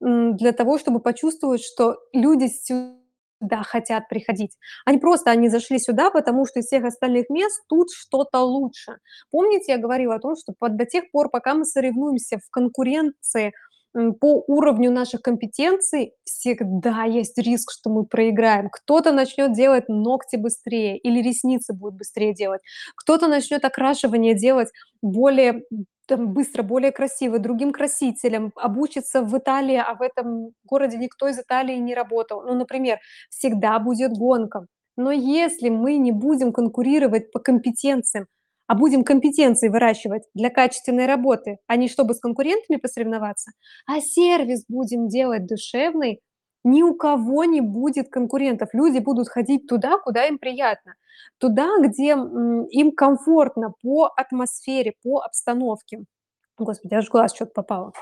[0.00, 2.96] для того, чтобы почувствовать, что люди сюда
[3.62, 4.56] хотят приходить.
[4.86, 8.96] Не просто они зашли сюда, потому что из всех остальных мест тут что-то лучше.
[9.30, 13.52] Помните, я говорила о том, что до тех пор, пока мы соревнуемся в конкуренции,
[14.20, 18.70] по уровню наших компетенций, всегда есть риск, что мы проиграем.
[18.70, 22.62] Кто-то начнет делать ногти быстрее или ресницы будет быстрее делать,
[22.96, 24.70] кто-то начнет окрашивание делать
[25.02, 25.64] более,
[26.16, 31.38] там быстро, более красиво, другим красителем, обучится в Италии, а в этом городе никто из
[31.38, 32.42] Италии не работал.
[32.42, 32.98] Ну, например,
[33.30, 34.66] всегда будет гонка.
[34.96, 38.26] Но если мы не будем конкурировать по компетенциям,
[38.66, 43.52] а будем компетенции выращивать для качественной работы, а не чтобы с конкурентами посоревноваться,
[43.86, 46.20] а сервис будем делать душевный,
[46.64, 48.70] ни у кого не будет конкурентов.
[48.72, 50.94] Люди будут ходить туда, куда им приятно,
[51.38, 56.04] туда, где, им комфортно по атмосфере, по обстановке.
[56.58, 57.92] Господи, аж глаз чё-то попало.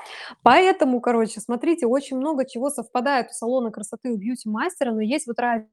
[0.43, 5.39] Поэтому, короче, смотрите, очень много чего совпадает у салона красоты, у бьюти-мастера, но есть вот
[5.39, 5.71] разница.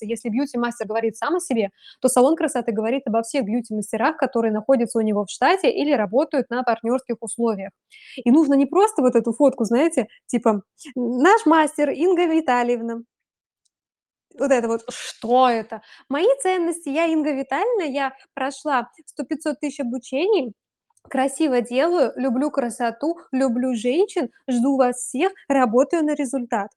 [0.00, 4.98] Если бьюти-мастер говорит сам о себе, то салон красоты говорит обо всех бьюти-мастерах, которые находятся
[4.98, 7.70] у него в штате или работают на партнерских условиях.
[8.16, 10.62] И нужно не просто вот эту фотку, знаете, типа:
[10.94, 13.02] "Наш мастер Инга Витальевна".
[14.38, 14.82] Вот это вот.
[14.90, 15.82] Что это?
[16.08, 20.54] Мои ценности: я Инга Витальевна, я прошла 100-500 тысяч обучений,
[21.08, 26.70] красиво делаю, люблю красоту, люблю женщин, жду вас всех, работаю на результат.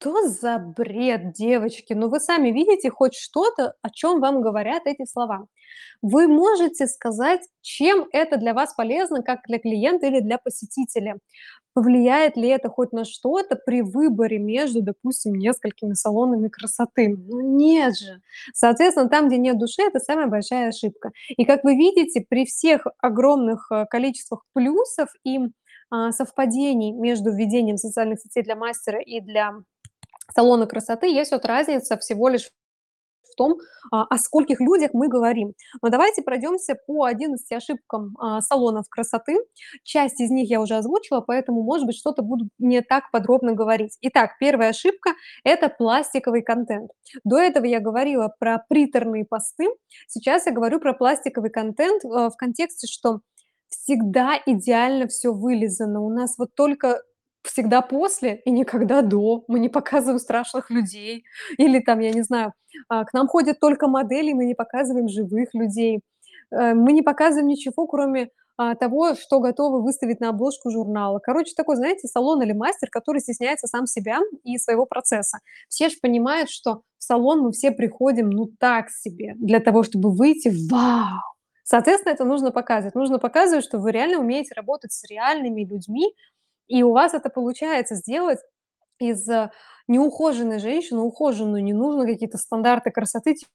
[0.00, 1.92] Что за бред, девочки?
[1.92, 5.46] Ну, вы сами видите хоть что-то, о чём вам говорят эти слова?
[6.02, 11.18] Вы можете сказать, чем это для вас полезно, как для клиента или для посетителя?
[11.74, 17.08] Повлияет ли это хоть на что-то при выборе между, допустим, несколькими салонами красоты?
[17.16, 18.20] Ну, нет же.
[18.54, 21.12] Соответственно, там, где нет души, это самая большая ошибка.
[21.28, 25.38] И, как вы видите, при всех огромных, э, количествах плюсов и,
[25.90, 29.54] а, совпадений между введением социальных сетей для мастера и для
[30.34, 32.50] салона красоты есть вот разница всего лишь
[33.24, 33.56] в том,
[33.92, 35.54] а, о скольких людях мы говорим.
[35.82, 39.38] Но давайте пройдёмся по 11 ошибкам, а, салонов красоты.
[39.84, 43.98] Часть из них я уже озвучила, поэтому, может быть, что-то буду не так подробно говорить.
[44.02, 45.12] Итак, 1 ошибка-
[45.44, 46.90] это пластиковый контент.
[47.24, 49.66] До этого я говорила про приторные посты,
[50.08, 53.20] сейчас я говорю про пластиковый контент, э, в контексте, что
[53.70, 56.02] всегда идеально всё вылизано.
[56.02, 57.02] У нас вот только
[57.48, 59.44] всегда после и никогда до.
[59.48, 61.24] Мы не показываем страшных людей
[61.58, 62.52] или там, я не знаю,
[62.88, 66.00] а, к нам ходят только модели, мы не показываем живых людей.
[66.50, 71.20] Э, мы не показываем ничего, кроме, а, того, что готовы выставить на обложку журнала.
[71.20, 75.38] Короче, такой, знаете, салон или мастер, который стесняется сам себя и своего процесса.
[75.68, 80.10] Все ж понимают, что в салон мы все приходим, ну, так себе, для того, чтобы
[80.10, 81.20] выйти: "Вау!"
[81.62, 82.94] Соответственно, это нужно показывать.
[82.94, 86.14] Нужно показывать, что вы реально умеете работать с реальными людьми,
[86.68, 88.40] и у вас это получается сделать
[89.00, 89.50] из, э,
[89.88, 91.64] неухоженной женщины ухоженную.
[91.64, 93.50] Не нужно какие-то стандарты красоты, типа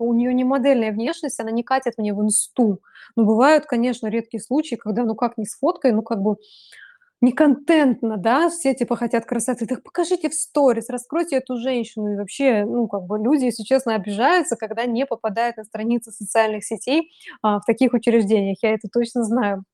[0.00, 2.80] у неё не модельная внешность, она не катит мне в инсту.
[3.16, 6.36] Но бывают, конечно, редкие случаи, когда ну как не сфоткай, ну как бы
[7.22, 9.66] не контентно, да, все типа хотят красоты.
[9.66, 12.12] Так покажите в сторис, раскройте эту женщину.
[12.14, 16.64] И вообще, ну, как бы люди, если честно, обижаются, когда не попадают на страницы социальных
[16.64, 17.10] сетей,
[17.42, 18.58] а, в таких учреждениях.
[18.62, 19.64] Я это точно знаю.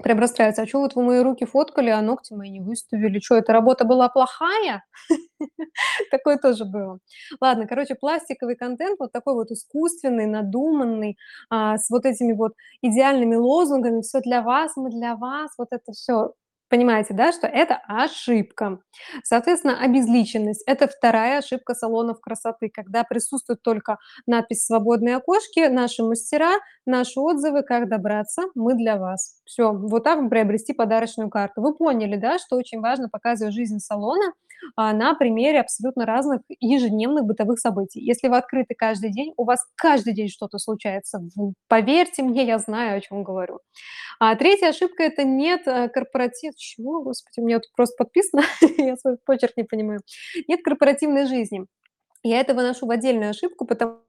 [0.00, 3.18] Прям расстраиваются: "А чё вот вы мои руки фоткали, а ногти мои не выставили?
[3.18, 4.84] Чё, эта работа была плохая?"
[6.12, 6.98] Такое тоже было.
[7.40, 11.18] Ладно, короче, пластиковый контент, вот такой вот искусственный, надуманный,
[11.50, 12.52] а, с вот этими вот
[12.82, 15.52] идеальными лозунгами: "Всё для вас, мы для вас".
[15.58, 16.32] Вот это всё
[16.70, 18.80] Понимаете, да, что это ошибка.
[19.24, 26.52] Соответственно, обезличенность- это вторая ошибка салонов красоты, когда присутствует только надпись "Свободные окошки", "Наши мастера",
[26.86, 29.41] "Наши отзывы", "Как добраться", "Мы для вас".
[29.46, 31.62] Всё, вот так приобрести подарочную карту.
[31.62, 34.32] Вы поняли, да, что очень важно показывать жизнь салона,
[34.76, 38.00] а, на примере абсолютно разных ежедневных бытовых событий.
[38.00, 41.20] Если вы открыты каждый день, у вас каждый день что-то случается.
[41.68, 43.58] Поверьте мне, я знаю, о чём говорю.
[44.20, 48.42] А третья ошибка- это нет, э, корпоратив чего, Господи, у меня тут просто подписано,
[48.78, 50.00] я свой почерк не понимаю.
[50.48, 51.66] Нет корпоративной жизни.
[52.24, 54.00] Я это выношу в отдельную ошибку, потому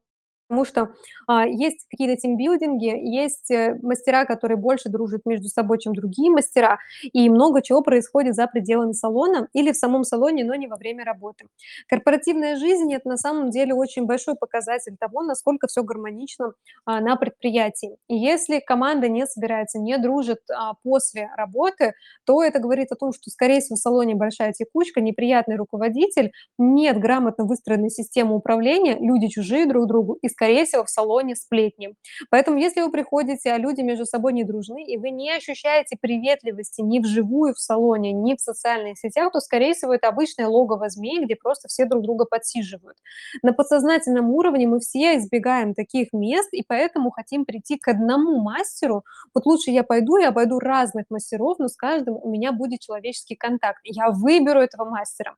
[0.65, 0.89] что,
[1.27, 6.77] а, есть какие-то тимбилдинги, есть, э, мастера, которые больше дружат между собой, чем другие мастера,
[7.13, 11.03] и много чего происходит за пределами салона или в самом салоне, но не во время
[11.05, 11.45] работы.
[11.89, 16.53] Корпоративная жизнь- это на самом деле очень большой показатель того, насколько всё гармонично,
[16.85, 17.97] а, на предприятии.
[18.07, 21.93] И если команда не собирается, не дружит, а, после работы,
[22.25, 26.99] то это говорит о том, что, скорее всего, в салоне большая текучка, неприятный руководитель, нет
[26.99, 31.95] грамотно выстроенной системы управления, люди чужие друг другу и, скорее всего, в салоне сплетни.
[32.29, 36.81] Поэтому если вы приходите, а люди между собой не дружны, и вы не ощущаете приветливости
[36.81, 41.23] ни вживую в салоне, ни в социальных сетях, то, скорее всего, это обычное логово змей,
[41.23, 42.97] где просто все друг друга подсиживают.
[43.41, 49.03] На подсознательном уровне мы все избегаем таких мест и поэтому хотим прийти к одному мастеру.
[49.33, 53.35] Вот лучше я пойду и обойду разных мастеров, но с каждым у меня будет человеческий
[53.35, 53.81] контакт.
[53.83, 55.35] Я выберу этого мастера.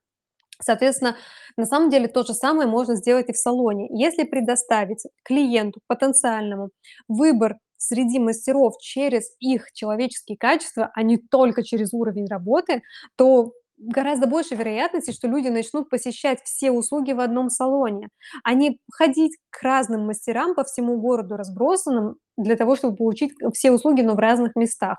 [0.62, 1.16] Соответственно,
[1.58, 3.88] на самом деле то же самое можно сделать и в салоне.
[3.92, 6.70] Если предоставить клиенту потенциальному
[7.08, 12.82] выбор среди мастеров через их человеческие качества, а не только через уровень работы,
[13.16, 18.08] то гораздо больше вероятности, что люди начнут посещать все услуги в одном салоне,
[18.44, 23.72] а не ходить к разным мастерам по всему городу разбросанным для того, чтобы получить все
[23.72, 24.98] услуги, но в разных местах.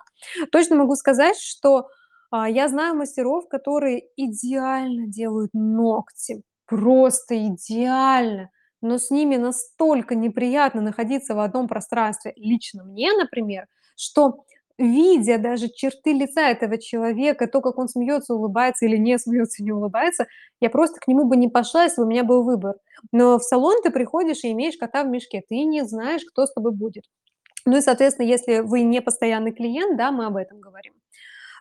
[0.53, 1.89] Точно могу сказать, что,
[2.31, 8.51] а, я знаю мастеров, которые идеально делают ногти, просто идеально,
[8.83, 13.67] но с ними настолько неприятно находиться в одном пространстве, лично мне, например,
[13.97, 14.45] что,
[14.79, 19.73] видя даже черты лица этого человека, то, как он смеется, улыбается или не смеется, не
[19.73, 20.27] улыбается,
[20.61, 22.77] я просто к нему бы не пошла, если бы у меня был выбор.
[23.13, 26.53] Но в салон ты приходишь и имеешь кота в мешке, ты не знаешь, кто с
[26.53, 27.05] тобой будет.
[27.65, 30.95] Ну и, соответственно, если вы не постоянный клиент, да, мы об этом говорим.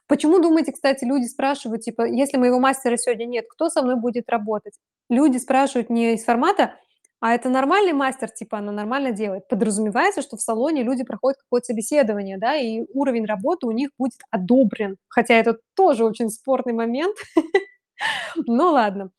[0.09, 4.29] Почему, думаете, кстати, люди спрашивают, типа: "Если моего мастера сегодня нет, кто со мной будет
[4.29, 4.73] работать?"
[5.09, 6.75] Люди спрашивают не из формата:
[7.21, 11.65] "А это нормальный мастер, типа она нормально делает?" Подразумевается, что в салоне люди проходят какое-то
[11.67, 17.15] собеседование, да, и уровень работы у них будет одобрен, хотя это тоже очень спорный момент.
[18.47, 19.11] Ну ладно.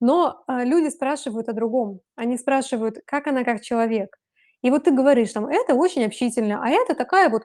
[0.00, 2.00] Но, а, люди спрашивают о другом.
[2.16, 4.16] Они спрашивают, как она как человек.
[4.62, 7.44] И вот ты говоришь там: "Это очень общительная, а это такая вот,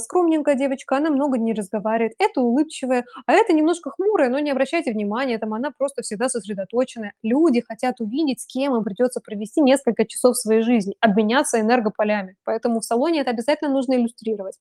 [0.00, 4.92] скромненькая девочка, она много не разговаривает, это улыбчивая, а это немножко хмурая, но не обращайте
[4.92, 7.12] внимания, там она просто всегда сосредоточенная".
[7.22, 12.80] Люди хотят увидеть, с кем им придется провести несколько часов своей жизни, обменяться энергополями, поэтому
[12.80, 14.56] в салоне это обязательно нужно иллюстрировать.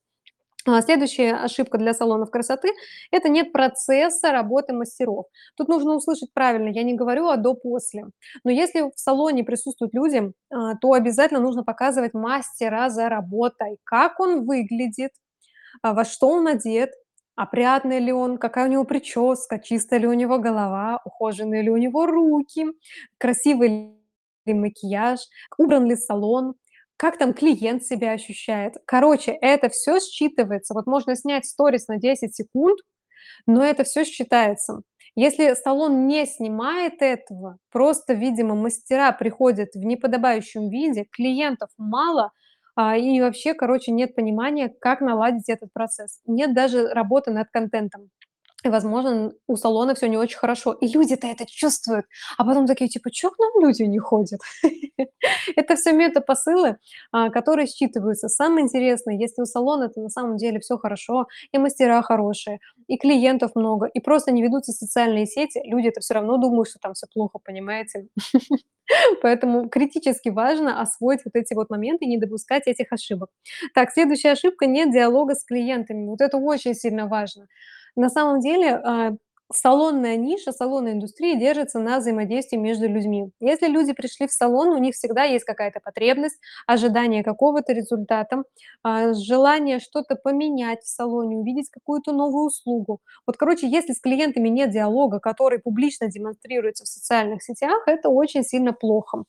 [0.68, 2.74] А, следующая ошибка для салонов красоты-
[3.12, 5.26] это нет процесса работы мастеров.
[5.58, 8.06] Тут нужно услышать правильно, я не говорю о до-после.
[8.44, 14.20] Но если в салоне присутствуют люди, а, то обязательно нужно показывать мастера за работой, как
[14.20, 15.12] он выглядит,
[15.84, 16.92] а, во что он одет,
[17.36, 21.78] опрятный ли он, какая у него прическа, чистая ли у него голова, ухоженные ли у
[21.78, 22.68] него руки,
[23.20, 23.96] красивый
[24.46, 25.20] ли макияж,
[25.58, 26.56] убран ли салон,
[27.02, 28.76] как там клиент себя ощущает.
[28.86, 30.76] Короче, это всё считывается.
[30.76, 32.80] Вот можно снять сторис на 10 секунд,
[33.48, 34.82] но это всё считается.
[35.16, 42.32] Если салон не снимает этого, просто, видимо, мастера приходят в неподобающем виде, клиентов мало,
[42.76, 46.22] а, и вообще, короче, нет понимания, как наладить этот процесс.
[46.28, 48.10] Нет даже работы над контентом.
[48.64, 50.74] И, возможно, у салона всё не очень хорошо.
[50.74, 52.06] И люди-то это чувствуют,
[52.38, 54.40] а потом такие типа: "Чё к нам люди не ходят?"
[55.56, 56.78] Это всё мета-посылы,
[57.12, 58.28] а, которые считываются.
[58.30, 63.52] Самое интересное, если у салона-то на самом деле всё хорошо, и мастера хорошие, и клиентов
[63.56, 67.40] много, и просто не ведутся социальные сети, люди-то всё равно думают, что там всё плохо,
[67.44, 68.08] понимаете?
[69.24, 73.30] Поэтому критически важно освоить вот эти вот моменты и не допускать этих ошибок.
[73.76, 76.08] Так, следующая ошибка- нет диалога с клиентами.
[76.08, 77.48] Вот это очень сильно важно.
[77.96, 79.12] На самом деле, а,
[79.54, 83.32] салонная ниша, салонная индустрия держится на взаимодействии между людьми.
[83.42, 86.38] Если люди пришли в салон, у них всегда есть какая-то потребность,
[86.68, 88.44] ожидание какого-то результата,
[88.84, 93.00] а, желание что-то поменять в салоне, увидеть какую-то новую услугу.
[93.28, 98.44] Вот, короче, если с клиентами нет диалога, который публично демонстрируется в социальных сетях, это очень
[98.44, 99.24] сильно плохо.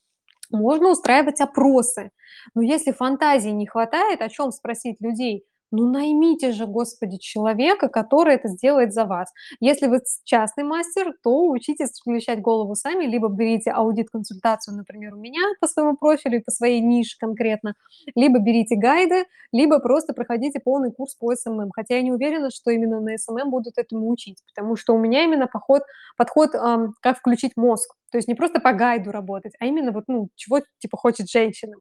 [0.50, 2.10] Можно устраивать опросы,
[2.54, 5.44] но если фантазии не хватает, о чём спросить людей,
[5.74, 9.32] Ну, наймите же, господи, человека, который это сделает за вас.
[9.58, 15.40] Если вы частный мастер, то учитесь включать голову сами, либо берите аудит-консультацию, например, у меня
[15.60, 17.74] по своему профилю и по своей нише конкретно,
[18.14, 21.70] либо берите гайды, либо просто проходите полный курс по СММ.
[21.74, 25.24] Хотя я не уверена, что именно на СММ будут этому учить, потому что у меня
[25.24, 25.82] именно поход
[26.18, 27.94] подход, ам, как включить мозг.
[28.10, 31.76] То есть не просто по гайду работать, а именно вот, ну, чего типа хочет женщина.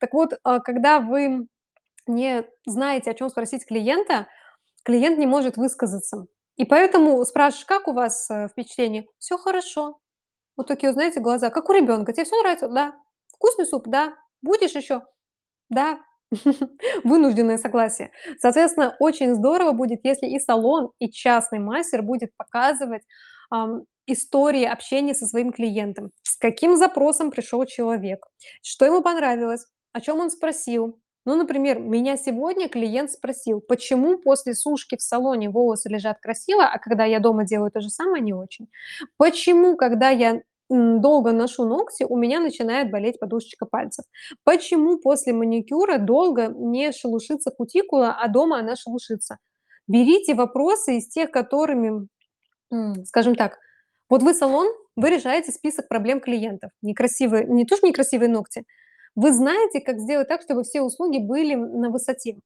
[0.00, 1.46] Так вот, а, когда вы
[2.08, 4.28] не знаете, о чем спросить клиента,
[4.84, 6.26] клиент не может высказаться.
[6.56, 9.98] И поэтому спрашиваешь: "Как у вас, э, впечатление?" "Всё хорошо".
[10.56, 12.12] Вот такие знаете, глаза, как у ребенка.
[12.14, 12.94] "Тебе всё нравится?" "Да".
[13.34, 14.14] "Вкусный суп?" "Да".
[14.42, 15.02] "Будешь еще?"
[15.70, 16.00] "Да".
[17.04, 18.12] Вынужденное согласие.
[18.40, 23.02] Соответственно, очень здорово будет, если и салон, и частный мастер будет показывать,
[24.08, 26.12] истории общения со своим клиентом.
[26.24, 28.26] С каким запросом пришел человек,
[28.62, 30.98] что ему понравилось, о чем он спросил.
[31.26, 36.78] Ну, например, меня сегодня клиент спросил: "Почему после сушки в салоне волосы лежат красиво, а
[36.78, 38.68] когда я дома делаю то же самое- не очень?
[39.16, 44.04] Почему, когда я, долго ношу ногти, у меня начинает болеть подушечка пальцев?
[44.44, 49.38] Почему после маникюра долго не шелушится кутикула, а дома она шелушится?"
[49.86, 52.08] Берите вопросы из тех, которыми,
[53.06, 53.58] скажем так,
[54.10, 56.70] вот вы салон, вы решаете список проблем клиентов.
[56.82, 58.64] Некрасивые не то что некрасивые ногти,
[59.16, 62.36] вы знаете, как сделать так, чтобы все услуги были на высоте.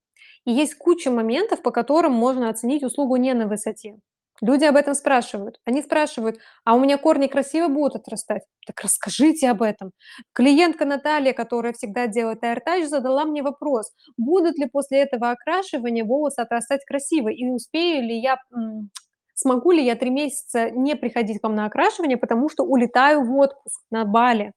[0.47, 3.97] И есть куча моментов, по которым можно оценить услугу не на высоте.
[4.41, 5.61] Люди об этом спрашивают.
[5.65, 9.93] Они спрашивают: "А у меня корни красиво будут отрастать?" Так расскажите об этом.
[10.33, 16.41] Клиентка Наталья, которая всегда делает аиртач, задала мне вопрос: "Будут ли после этого окрашивания волосы
[16.41, 18.37] отрастать красиво и успею ли я,
[19.35, 23.37] смогу ли я 3 месяца не приходить к вам на окрашивание, потому что улетаю в
[23.39, 24.53] отпуск на Бали?"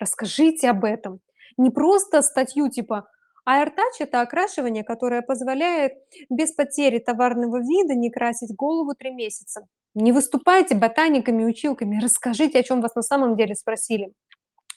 [0.00, 1.20] Расскажите об этом.
[1.56, 3.08] Не просто статью типа:
[3.46, 5.92] "Аиртач- это окрашивание, которое позволяет
[6.30, 9.66] без потери товарного вида не красить голову 3 месяца".
[9.94, 14.12] Не выступайте ботаниками, училками, расскажите, о чем вас на самом деле спросили.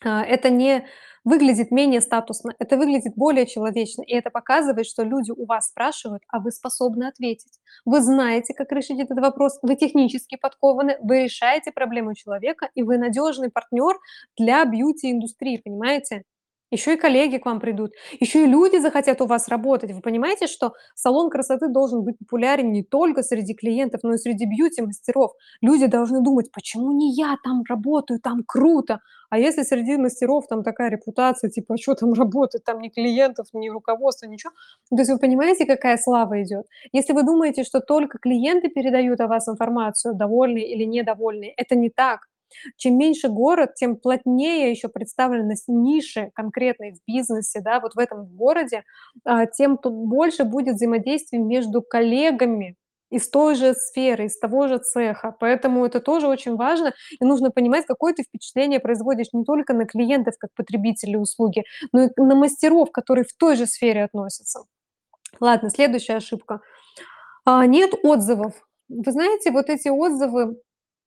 [0.06, 0.86] А, это не
[1.24, 6.24] выглядит менее статусно, это выглядит более человечно, и это показывает, что люди у вас спрашивают,
[6.30, 7.60] а вы способны ответить.
[7.86, 12.98] Вы знаете, как решить этот вопрос, вы технически подкованы, вы решаете проблему человека, и вы
[12.98, 13.98] надежный партнер
[14.38, 16.24] для бьюти-индустрии, понимаете?
[16.72, 19.92] Еще и коллеги к вам придут, еще и люди захотят у вас работать.
[19.94, 24.46] Вы понимаете, что салон красоты должен быть популярен не только среди клиентов, но и среди
[24.46, 25.32] бьюти-мастеров.
[25.62, 29.00] Люди должны думать: "Почему не я там работаю, там круто?"
[29.30, 33.48] А если среди мастеров там такая репутация, типа: "А чё там работать, там ни клиентов,
[33.54, 34.52] ни руководства, ничего".
[34.90, 36.66] То есть вы понимаете, какая слава идет?
[36.92, 41.90] Если вы думаете, что только клиенты передают о вас информацию, довольны или недовольны, это не
[41.90, 42.28] так.
[42.78, 48.26] Чем меньше город, тем плотнее еще представленность ниши конкретной в бизнесе, да, вот в этом
[48.26, 48.84] городе,
[49.26, 52.76] а, тем тут больше будет взаимодействий между коллегами
[53.10, 55.36] из той же сферы, из того же цеха.
[55.40, 59.86] Поэтому это тоже очень важно, и нужно понимать, какое ты впечатление производишь не только на
[59.86, 64.64] клиентов как потребителей услуги, но и на мастеров, которые в той же сфере относятся.
[65.40, 66.62] Ладно, следующая ошибка.
[67.46, 68.54] А, нет отзывов.
[68.90, 70.58] Вы знаете, вот эти отзывы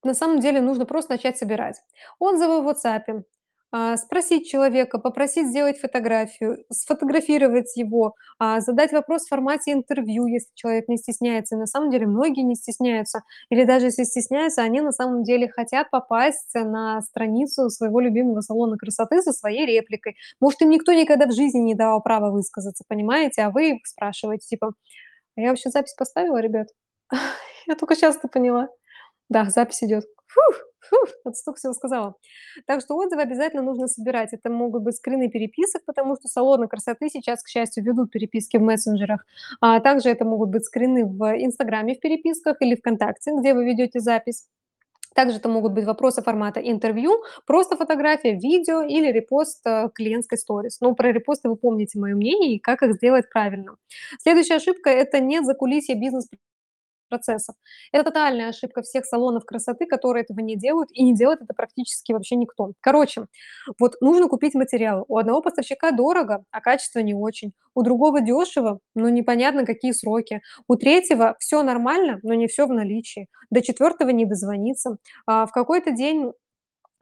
[0.05, 1.83] на самом деле нужно просто начать собирать.
[2.19, 3.25] Отзывы в "Ватсапе",
[3.73, 10.49] а, спросить человека, попросить сделать фотографию, сфотографировать его, а, задать вопрос в формате интервью, если
[10.57, 11.55] человек не стесняется.
[11.55, 15.49] И на самом деле многие не стесняются, или даже если стесняются, они на самом деле
[15.49, 20.17] хотят попасть на страницу своего любимого салона красоты со своей репликой.
[20.41, 24.73] Может, им никто никогда в жизни не давал права высказаться, понимаете, а вы спрашиваете типа:
[25.37, 26.69] "А я вообще запись поставила, ребят?
[27.69, 28.69] Я только это поняла".
[29.31, 30.05] Да, запись идет.
[30.27, 32.15] Фух, фух, вот столько всего сказала.
[32.67, 34.33] Так что отзывы обязательно нужно собирать.
[34.33, 38.63] Это могут быть скрины переписок, потому что салоны красоты сейчас, к счастью, ведут переписки в
[38.63, 39.25] мессенджерах.
[39.61, 44.01] А также это могут быть скрины в "Инстаграме" в переписках или "ВКонтакте", где вы ведете
[44.01, 44.47] запись.
[45.15, 50.81] Также это могут быть вопросы формата интервью, просто фотография, видео или репост, э, клиентской сторис.
[50.81, 53.77] Но про репосты вы помните мое мнение и как их сделать правильно.
[54.23, 55.95] Следующая ошибка- это нет закулисья
[57.11, 57.55] бизнес-процессов.
[57.93, 62.13] Это тотальная ошибка всех салонов красоты, которые этого не делают, и не делает это практически
[62.13, 62.73] вообще никто.
[62.81, 63.27] Короче,
[63.79, 65.05] вот нужно купить материалы.
[65.09, 67.53] У одного поставщика дорого, а качество не очень.
[67.75, 70.41] У другого дешево, но непонятно какие сроки.
[70.69, 73.29] У третьего всё нормально, но не всё в наличии.
[73.51, 74.97] До четвертого не дозвониться.
[75.27, 76.33] А, в какой-то день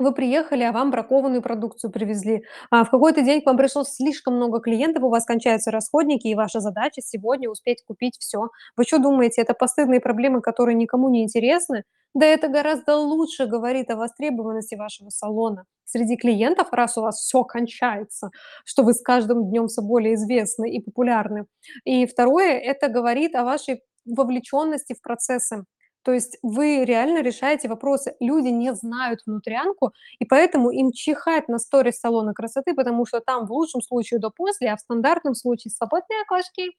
[0.00, 2.44] Вы приехали, а вам бракованную продукцию привезли.
[2.70, 6.34] А в какой-то день к вам пришло слишком много клиентов, у вас кончаются расходники, и
[6.36, 8.48] ваша задача сегодня успеть купить всё.
[8.76, 11.82] Вы чё думаете, это постыдные проблемы, которые никому не интересны?
[12.14, 17.42] Да это гораздо лучше говорит о востребованности вашего салона среди клиентов, раз у вас всё
[17.44, 18.30] кончается,
[18.64, 21.46] что вы с каждым днём всё более известны и популярны.
[21.84, 25.64] И второе- это говорит о вашей вовлечённости в процессы.
[26.08, 28.16] То есть вы реально решаете вопросы.
[28.18, 33.46] Люди не знают внутрянку, и поэтому им чихать на сторис салона красоты, потому что там
[33.46, 36.70] в лучшем случае до-после, а в стандартном случае свободные окошки.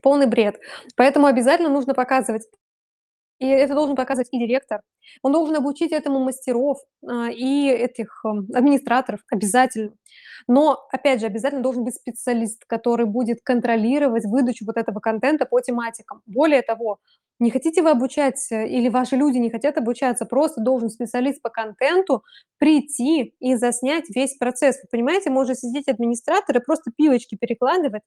[0.00, 0.60] Полный бред.
[0.94, 2.44] Поэтому обязательно нужно показывать.
[3.40, 4.80] И это должен показывать и директор.
[5.22, 9.92] Он должен обучить этому мастеров, а, и этих, ам, администраторов обязательно.
[10.46, 15.60] Но, опять же, обязательно должен быть специалист, который будет контролировать выдачу вот этого контента по
[15.60, 16.22] тематикам.
[16.26, 17.00] Более того,
[17.38, 21.50] не хотите вы обучать, э, или ваши люди не хотят обучаться, просто должен специалист по
[21.50, 22.22] контенту
[22.58, 24.76] прийти и заснять весь процесс.
[24.82, 28.02] Вы понимаете, может сидеть администратор и просто пилочки перекладывать.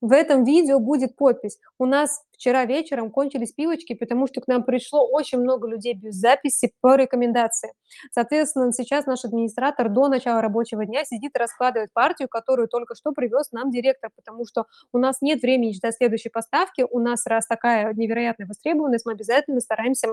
[0.00, 4.62] В этом видео будет подпись: "У нас вчера вечером кончились пилочки, потому что к нам
[4.62, 7.72] пришло очень много людей без записи по рекомендации".
[8.12, 13.10] Соответственно, сейчас наш администратор до начала рабочего дня сидит и раскладывает партию, которую только что
[13.12, 16.86] привёз нам директор, потому что у нас нет времени ждать следующей поставки.
[16.88, 20.08] У нас, раз такая невероятная востребованность, мы обязательно стараемся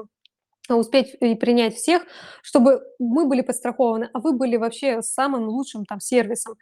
[0.70, 2.04] успеть и принять всех,
[2.44, 6.56] чтобы мы были подстрахованы, а вы были вообще самым лучшим там сервисом.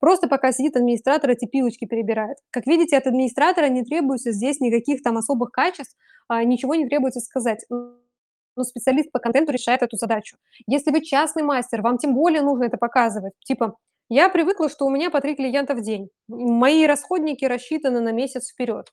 [0.00, 2.38] Просто пока сидит администратор, эти пилочки перебирает.
[2.50, 5.94] Как видите, от администратора не требуется здесь никаких там особых качеств,
[6.26, 7.66] а, ничего не требуется сказать.
[7.68, 10.36] Но специалист по контенту решает эту задачу.
[10.66, 13.34] Если вы частный мастер, вам тем более нужно это показывать.
[13.44, 13.76] Типа:
[14.08, 16.08] "Я привыкла, что у меня по 3 клиента в день.
[16.28, 18.86] Мои расходники рассчитаны на месяц вперед".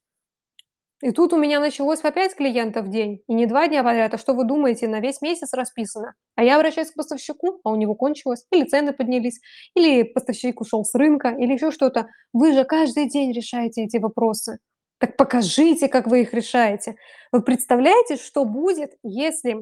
[1.04, 4.14] И тут у меня началось по 5 клиентов в день, и не 2 дня подряд,
[4.16, 6.16] а что вы думаете, на весь месяц расписано.
[6.36, 9.40] А я обращаюсь к поставщику, а у него кончилось, или цены поднялись,
[9.76, 12.08] или поставщик ушёл с рынка, или ещё что-то.
[12.34, 14.58] Вы же каждый день решаете эти вопросы.
[15.00, 16.96] Так покажите, как вы их решаете.
[17.32, 19.58] Вы представляете, что будет, если,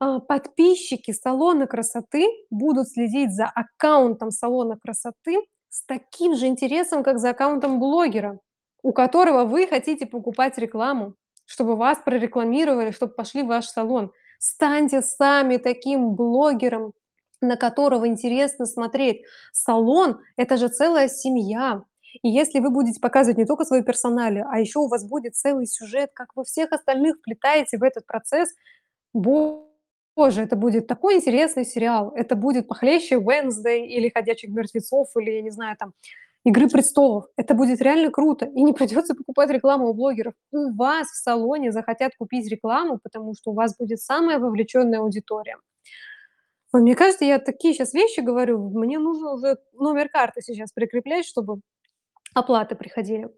[0.00, 5.38] а, подписчики салона красоты будут следить за аккаунтом салона красоты
[5.70, 8.40] с таким же интересом, как за аккаунтом блогера,
[8.82, 11.14] у которого вы хотите покупать рекламу,
[11.46, 14.12] чтобы вас прорекламировали, чтоб пошли в ваш салон.
[14.38, 16.92] Станьте сами таким блогером,
[17.40, 19.22] на которого интересно смотреть.
[19.52, 21.82] Салон- это же целая семья.
[22.22, 25.66] И если вы будете показывать не только свою персоналию, а ещё у вас будет целый
[25.66, 28.50] сюжет, как вы всех остальных вплетаете в этот процесс,
[29.14, 32.12] боже, это будет такой интересный сериал.
[32.16, 35.94] Это будет похлеще "Wednesday" или "Ходячих мертвецов", или, я не знаю, там,
[36.48, 37.26] "Игры престолов".
[37.36, 40.34] Это будет реально круто, и не придётся покупать рекламу у блогеров.
[40.52, 45.56] У вас в салоне захотят купить рекламу, потому что у вас будет самая вовлечённая аудитория.
[46.72, 51.60] Мне кажется, я такие щас вещи говорю, мне нужно уже номер карты сейчас прикреплять, чтобы
[52.34, 53.28] оплаты приходили.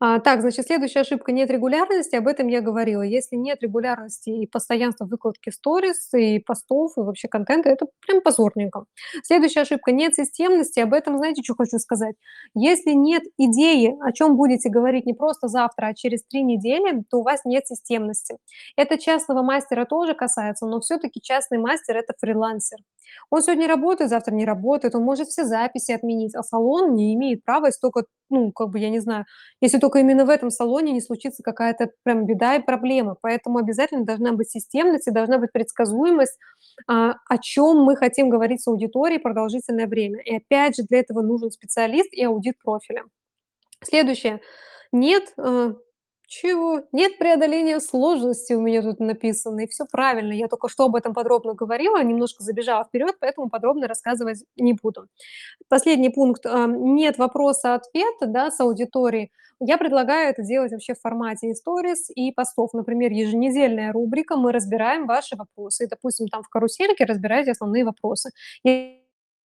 [0.00, 2.16] А, так, значит, следующая ошибка- нет регулярности.
[2.16, 3.02] Об этом я говорила.
[3.02, 8.84] Если нет регулярности и постоянства выкладки сторис, и постов, и вообще контента, это прям позорненько.
[9.22, 10.80] Следующая ошибка- нет системности.
[10.80, 12.14] Об этом знаете, чё хочу сказать?
[12.54, 17.18] Если нет идеи, о чём будете говорить не просто завтра, а через 3 недели, то
[17.20, 18.36] у вас нет системности.
[18.76, 22.78] Это частного мастера тоже касается, но всё-таки частный мастер- это фрилансер.
[23.30, 27.44] Он сегодня работает, завтра не работает, он может все записи отменить, а салон не имеет
[27.44, 29.24] права, если тока, ну, как бы, я не знаю,
[29.60, 33.16] если тока именно в этом салоне не случится какая-то прям беда и проблема.
[33.20, 36.38] Поэтому обязательно должна быть системность и должна быть предсказуемость,
[36.88, 40.20] а, о чём мы хотим говорить с аудиторией продолжительное время.
[40.22, 43.04] И опять же, для этого нужен специалист и аудит профиля.
[43.84, 44.40] Следующее.
[44.92, 45.74] Нет, э
[46.28, 46.82] чего?
[46.92, 50.32] Нет преодоления сложностей, у меня тут написано, и всё правильно.
[50.32, 55.06] Я тока что об этом подробно говорила, немножко забежала вперёд, поэтому подробно рассказывать не буду.
[55.68, 59.32] Последний пункт, ам, нет вопроса-ответа, да, с аудиторией.
[59.60, 62.74] Я предлагаю это делать вообще в формате сторис, и постов.
[62.74, 65.84] Например, еженедельная рубрика, мы разбираем ваши вопросы.
[65.84, 68.30] И, допустим, там в карусельке разбираете основные вопросы.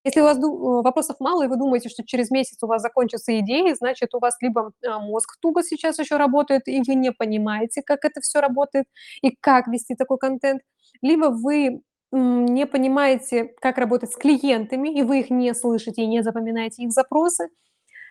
[0.05, 3.39] Если у вас э, вопросов мало, и вы думаете, что через месяц у вас закончатся
[3.39, 7.81] идеи, значит, у вас либо, а, мозг туго сейчас ещё работает, и вы не понимаете,
[7.81, 8.85] как это всё работает
[9.21, 10.61] и как вести такой контент,
[11.01, 11.81] либо вы,
[12.11, 16.91] не понимаете, как работать с клиентами, и вы их не слышите и не запоминаете их
[16.91, 17.47] запросы,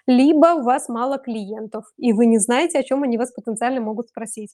[0.07, 4.09] либо у вас мало клиентов, и вы не знаете, о чём они вас потенциально могут
[4.11, 4.51] спросить.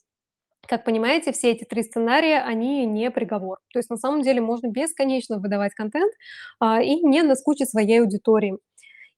[0.69, 3.57] Как понимаете, все эти 3 сценария, они не приговор.
[3.73, 6.13] То есть на самом деле можно бесконечно выдавать контент,
[6.59, 8.59] а, и не наскучить своей аудитории.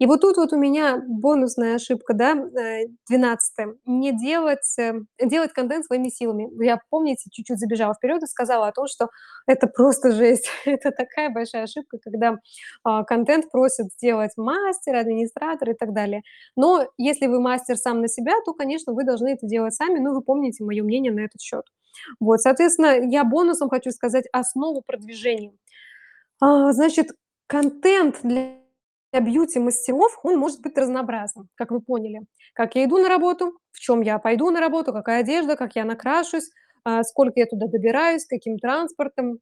[0.02, 3.78] И вот тут вот у меня бонусная ошибка, да, э, 12.
[3.86, 4.94] Не делать, э,
[5.24, 6.50] делать контент своими силами.
[6.66, 9.10] Я, помните, чуть-чуть забежала вперед и сказала о том, что
[9.46, 10.50] это просто жесть.
[10.66, 12.38] Это такая большая ошибка, когда,
[12.84, 16.24] а, контент просят сделать мастер, администратор и так далее.
[16.56, 20.00] Но если вы мастер сам на себя, то, конечно, вы должны это делать сами.
[20.00, 21.66] Ну, вы помните моё мнение на этот счёт.
[22.20, 25.54] Вот, соответственно, я бонусом хочу сказать основу продвижения.
[26.40, 27.10] А, значит,
[27.48, 28.61] контент для
[29.20, 32.22] бьюти-мастеров, он может быть разнообразным, как вы поняли.
[32.54, 35.84] Как я иду на работу, в чём я пойду на работу, какая одежда, как я
[35.86, 36.50] накрашусь,
[36.86, 39.40] а, сколько я туда добираюсь, каким транспортом,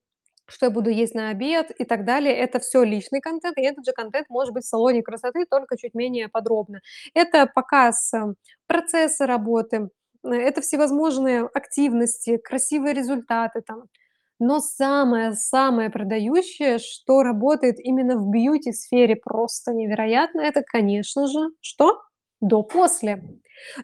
[0.48, 2.34] что я буду есть на обед и так далее.
[2.36, 5.94] Это всё личный контент, и этот же контент может быть в салоне красоты, только чуть
[5.94, 6.80] менее подробно.
[7.14, 8.34] Это показ, э,
[8.68, 9.90] процесса работы,
[10.26, 13.84] э, это всевозможные активности, красивые результаты там.
[14.40, 22.00] Но самое-самое продающее, что работает именно в бьюти-сфере просто невероятно, это, конечно же, что?
[22.40, 23.22] До-после.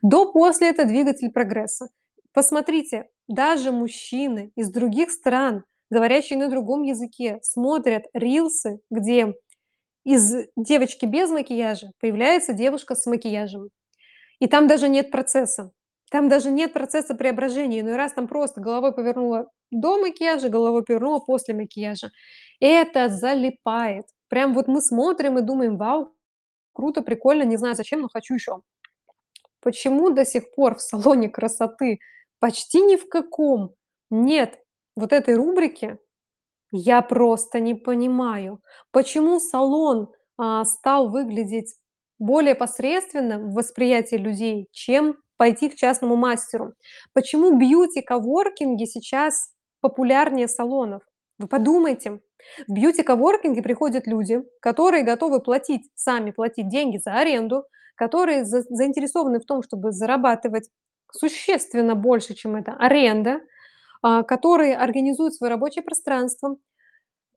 [0.01, 1.89] До-после- это двигатель прогресса.
[2.33, 9.33] Посмотрите, даже мужчины из других стран, говорящие на другом языке, смотрят рилсы, где
[10.05, 13.69] из девочки без макияжа появляется девушка с макияжем.
[14.39, 15.71] И там даже нет процесса.
[16.11, 17.79] Там даже нет процесса преображения.
[17.81, 22.11] Иной раз там просто головой повернула до макияжа, головой повернула после макияжа.
[22.59, 24.05] Это залипает.
[24.29, 26.13] Прям вот мы смотрим и думаем: "Вау,
[26.73, 28.61] круто, прикольно, не знаю зачем, но хочу ещё".
[29.61, 31.99] Почему до сих пор в салоне красоты
[32.39, 33.75] почти ни в каком
[34.11, 34.59] нет
[34.95, 35.97] вот этой рубрики,
[36.71, 38.61] я просто не понимаю.
[38.91, 41.75] Почему салон, а, стал выглядеть
[42.19, 46.73] более посредственно в восприятии людей, чем пойти к частному мастеру?
[47.13, 49.49] Почему бьюти-коворкинги сейчас
[49.81, 51.03] популярнее салонов?
[51.37, 52.21] Вы подумайте.
[52.67, 57.65] В бьюти-коворкинги приходят люди, которые готовы платить, сами платить деньги за аренду,
[57.95, 60.69] которые за заинтересованы в том, чтобы зарабатывать
[61.11, 63.39] существенно больше, чем эта аренда,
[64.01, 66.57] а, которые организуют своё рабочее пространство,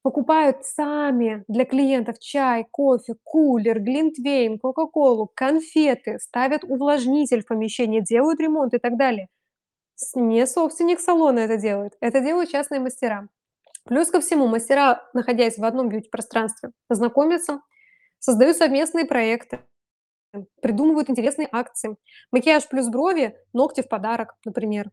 [0.03, 8.41] покупают сами для клиентов чай, кофе, кулер, глинтвейн, кока-колу, конфеты, ставят увлажнитель в помещении, делают
[8.41, 9.29] ремонт и так далее.
[10.15, 13.29] Не собственник салона это делает, это делают частные мастера.
[13.85, 17.63] Плюс ко всему, мастера, находясь в одном бьюти-пространстве, знакомятся,
[18.19, 19.61] создают совместные проекты,
[20.61, 21.97] придумывают интересные акции.
[22.31, 24.91] Макияж плюс брови, ногти в подарок, например.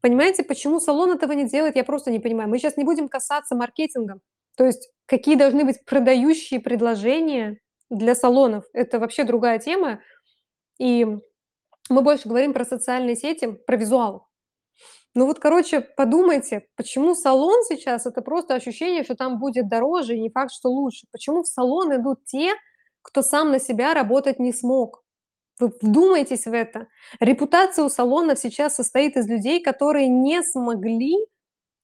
[0.00, 2.48] Понимаете, почему салон этого не делает, я просто не понимаю.
[2.48, 4.20] Мы щас не будем касаться маркетинга.
[4.56, 7.58] То есть какие должны быть продающие предложения
[7.90, 10.00] для салонов- это вообще другая тема.
[10.78, 11.04] И
[11.90, 14.28] мы больше говорим про социальные сети, про визуал.
[15.14, 20.20] Ну вот, короче, подумайте, почему салон сейчас- это просто ощущение, что там будет дороже и
[20.20, 21.06] не факт, что лучше.
[21.12, 22.54] Почему в салон идут те,
[23.02, 25.02] кто сам на себя работать не смог?
[25.60, 26.86] Вы вдумайтесь в это.
[27.20, 31.16] Репутация у салонов сейчас состоит из людей, которые не смогли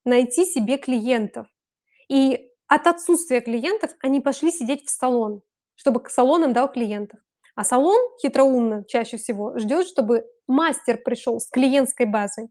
[0.04, 1.46] найти себе клиентов.
[2.08, 5.42] И от отсутствия клиентов они пошли сидеть в салон,
[5.74, 7.20] чтобы к салон им дал клиентов.
[7.56, 12.48] А салон хитроумно чаще всего ждёт, чтобы мастер пришёл с клиентской базой.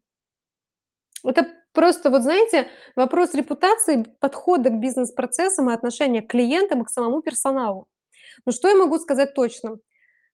[1.25, 6.89] Это просто, вот знаете, вопрос репутации, подхода к бизнес-процессам и отношения к клиентам и к
[6.89, 7.87] самому персоналу.
[8.45, 9.77] Но что я могу сказать точно?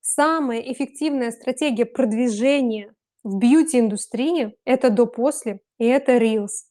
[0.06, 2.94] Самая эффективная стратегия продвижения
[3.24, 6.66] в бьюти-индустрии- это до-после, и это рилс.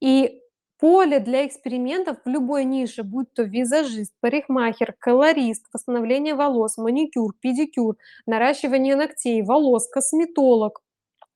[0.00, 0.40] И
[0.80, 7.96] поле для экспериментов в любой нише, будь то визажист, парикмахер, колорист, восстановление волос, маникюр, педикюр,
[8.26, 10.82] наращивание ногтей, волос, косметолог,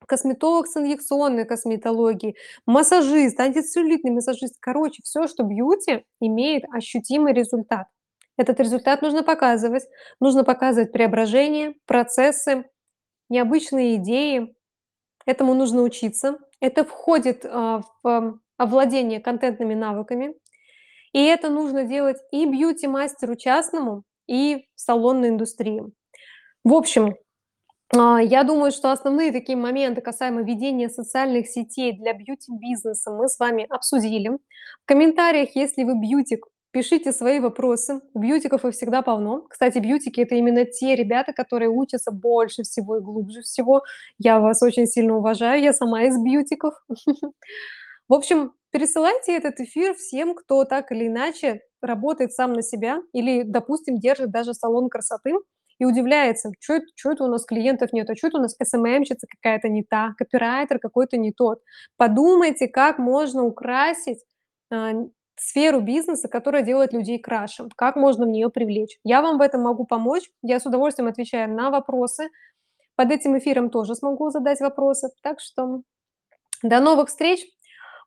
[0.07, 2.37] косметолог с инъекционной косметологией,
[2.67, 4.57] массажист, антицеллюлитный массажист.
[4.61, 7.87] Короче, всё, что бьюти имеет ощутимый результат.
[8.39, 9.85] Этот результат нужно показывать.
[10.21, 12.65] Нужно показывать преображение, процессы,
[13.29, 14.55] необычные идеи.
[15.27, 16.39] Этому нужно учиться.
[16.61, 20.35] Это входит, а, в овладение контентными навыками.
[21.13, 25.83] И это нужно делать и бьюти-мастеру частному, и салонной индустрии.
[26.65, 27.17] В общем,
[27.97, 33.39] а, я думаю, что основные такие моменты касаемо ведения социальных сетей для бьюти-бизнеса мы с
[33.39, 34.29] вами обсудили.
[34.29, 36.47] В комментариях, если вы бьютик,
[36.79, 38.01] пишите свои вопросы.
[38.15, 39.43] Бьютиков их всегда полно.
[39.51, 43.83] Кстати, бьютики- это именно те ребята, которые учатся больше всего и глубже всего.
[44.19, 46.75] Я вас очень сильно уважаю, я сама из бьютиков.
[48.09, 53.43] В общем, пересылайте этот эфир всем, кто так или иначе работает сам на себя или,
[53.45, 55.35] допустим, держит даже салон красоты
[55.81, 58.11] и удивляется: "Чё эт чё это у нас клиентов нет?
[58.11, 61.61] А чё это у нас эсэмэмщица какая-то не та, копирайтер какой-то не тот?"
[61.99, 64.21] Подумайте, как можно украсить,
[64.73, 64.93] а,
[65.39, 68.99] сферу бизнеса, которая делает людей краше, как можно в нее привлечь.
[69.05, 72.29] Я вам в этом могу помочь, я с удовольствием отвечаю на вопросы.
[72.97, 75.11] Под этим эфиром тоже смогу задать вопросы.
[75.23, 75.83] Так что
[76.63, 77.47] до новых встреч!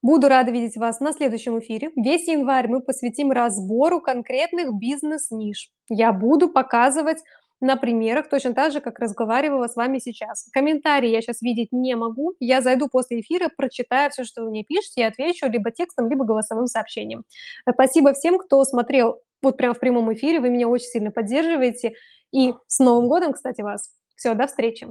[0.03, 1.91] Буду рада видеть вас на следующем эфире.
[1.95, 5.69] Весь январь мы посвятим разбору конкретных бизнес-ниш.
[5.89, 7.19] Я буду показывать
[7.61, 10.49] на примерах, точно так же, как разговаривала с вами сейчас.
[10.51, 12.33] Комментарии я сейчас видеть не могу.
[12.39, 16.25] Я зайду после эфира, прочитаю все, что вы мне пишете, и отвечу либо текстом, либо
[16.25, 17.23] голосовым сообщением.
[17.71, 20.39] Спасибо всем, кто смотрел вот прямо в прямом эфире.
[20.39, 21.93] Вы меня очень сильно поддерживаете.
[22.31, 23.91] И с Новым годом, кстати, вас.
[24.15, 24.87] Все, до встречи.